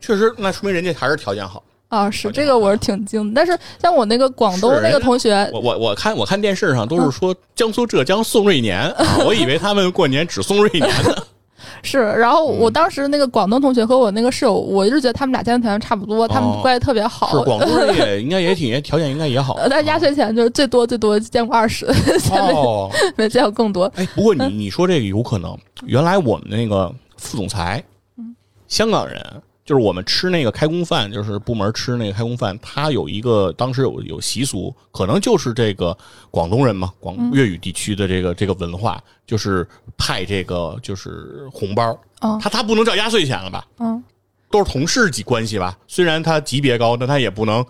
[0.00, 1.62] 确实，那说明人家还是条件好。
[1.88, 11.14] 啊，是这个我是挺惊的，但是像我那个广东那个同学，我我我看我看电视上都是说江苏浙江送瑞年啊，我以为他们过年只送瑞年呢。
[11.82, 17.42] 是，然后我嗯当时那个广东同学和我那个室友，我一直觉得他们俩家庭条件差不多，他们哦关系特别是好。
[17.44, 21.86] 广东人也 应该也挺条件应该也好呃，但压岁钱就是最多最多见过二十，
[22.32, 22.90] 哦。
[23.16, 23.84] 没见过更多。
[23.96, 25.56] 哎，不过你你说这个有可能，
[25.86, 27.82] 原来我们那个副总裁，
[28.18, 28.34] 嗯
[28.68, 29.20] 香港人，
[29.64, 35.96] 就是我们吃那个开工饭，就是部门吃那个开工饭，他有一个当时有有习俗，可能就是这个
[36.30, 43.66] 广东人嘛，广粤语地区的这个这个文化，就是派这个就是红包，嗯他他不能叫压岁钱了吧？
[43.78, 44.04] 嗯，
[44.50, 45.78] 都是同事级关系吧？
[45.88, 47.64] 虽然他级别高，但他也不能，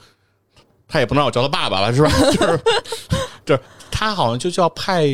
[0.89, 2.11] 他也不能让我叫他爸爸了，是吧？
[2.33, 2.61] 就是
[3.47, 5.07] 就是他好像就叫派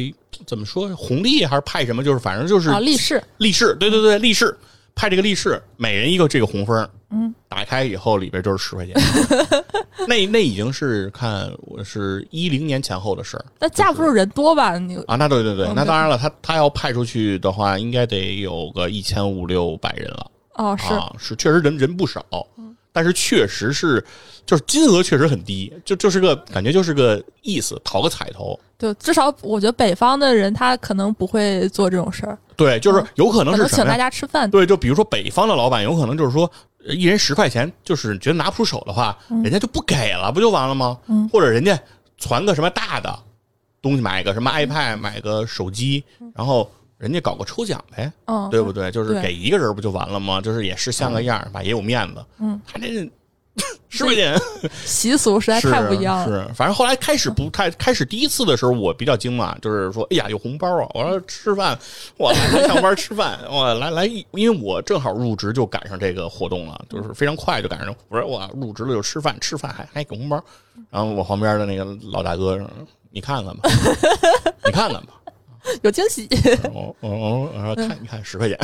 [0.46, 2.02] 怎么说红利还是派什么？
[2.02, 4.56] 就是反正就是啊，立誓，立誓，对对对，立誓
[4.94, 8.94] 派这个力士，每人一个这个红封，嗯，打开以后里边就是十块钱，
[10.06, 14.78] 那那已经是看我是一零年前后的事儿那架不住人多吧？
[14.78, 20.30] 你啊，那对对对，嗯那当然了，他他要派出去的话，应该得有个一千五六百人了。
[20.54, 22.24] 哦是，啊，是确实人人不少，
[22.92, 24.04] 但是确实是
[24.50, 28.58] 就是金额确实很低，就就是个感觉就是个意思，讨个彩头。
[28.76, 33.96] 对至少我觉得北方的人他可能不会做这种事儿，对，就是有可能可能请大？
[33.96, 34.50] 家吃饭。
[34.50, 36.50] 对，就比如说北方的老板，有可能就是说
[36.84, 40.98] 呃一人十块钱，就是觉得拿不出手的话，人家就不给了，不就完了吗？
[41.06, 41.78] 嗯或者人家
[42.18, 43.16] 攒个什么大的
[43.80, 46.02] 东西，买个什么 iPad，买个手机，
[46.34, 48.12] 然后人家搞个抽奖呗。
[48.24, 48.90] 哦，对不对？
[48.90, 50.40] 就是给一个人不就完了吗？
[50.40, 52.24] 就是也是像个样儿吧，也有面子。
[52.40, 53.08] 嗯，他这
[53.92, 54.40] 十块钱
[54.84, 56.46] 习俗实在太不一样了。
[56.46, 60.88] 是，反正后来开始不太开始第一次的时候，我比较惊嘛，就是说，哎呀，有红包啊！
[60.94, 61.76] 我说吃饭，
[62.16, 67.94] 我来来上班吃饭，我来来，因为我正好入职就赶上这个活动了，就是非常快就赶上。
[68.08, 70.42] 我说我入职了就吃饭，吃饭还还给红包。
[70.88, 72.70] 然后我旁边的那个老大哥说
[73.10, 73.68] ：“你看看吧，
[74.64, 75.14] 你看看吧。
[75.82, 76.28] ”有惊喜，
[76.72, 78.56] 哦哦哦，然后看一看十块钱。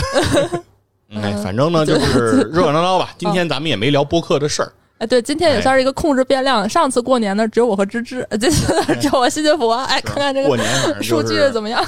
[1.15, 3.15] 哎，反正呢就是热热闹闹吧。
[3.19, 6.67] 今天咱们也没聊播客的事儿，哎，对，今天也算是一个控制变量。
[6.67, 9.69] 上次过年呢，只有我和芝芝，这次只有我西西弗。
[9.69, 11.85] 哎，看看这个数据怎么样？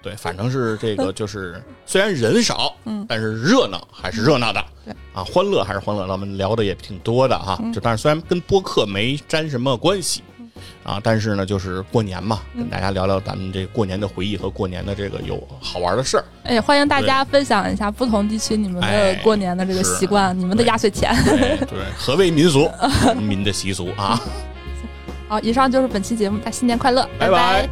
[0.00, 6.08] 对，反正是这个就是虽然人少，嗯，但是热闹还是热闹的，对啊，欢乐还是欢乐。
[6.08, 10.22] 咱们聊的也挺多的哈，就但是虽然跟播客没沾什么关系。
[10.82, 16.24] 啊，但是呢，就是过年嘛，跟大家聊聊咱们这过年的回忆和过年的这个有好玩的事儿。
[16.44, 21.14] 哎，欢迎大家分享一下不同地区你们的哎过年的这个习惯，你们的压岁钱。
[21.24, 22.70] 对对，何为民俗？
[23.20, 24.20] 民的习俗啊。
[25.28, 27.68] 好，以上就是本期节目，大家新年快乐，拜拜拜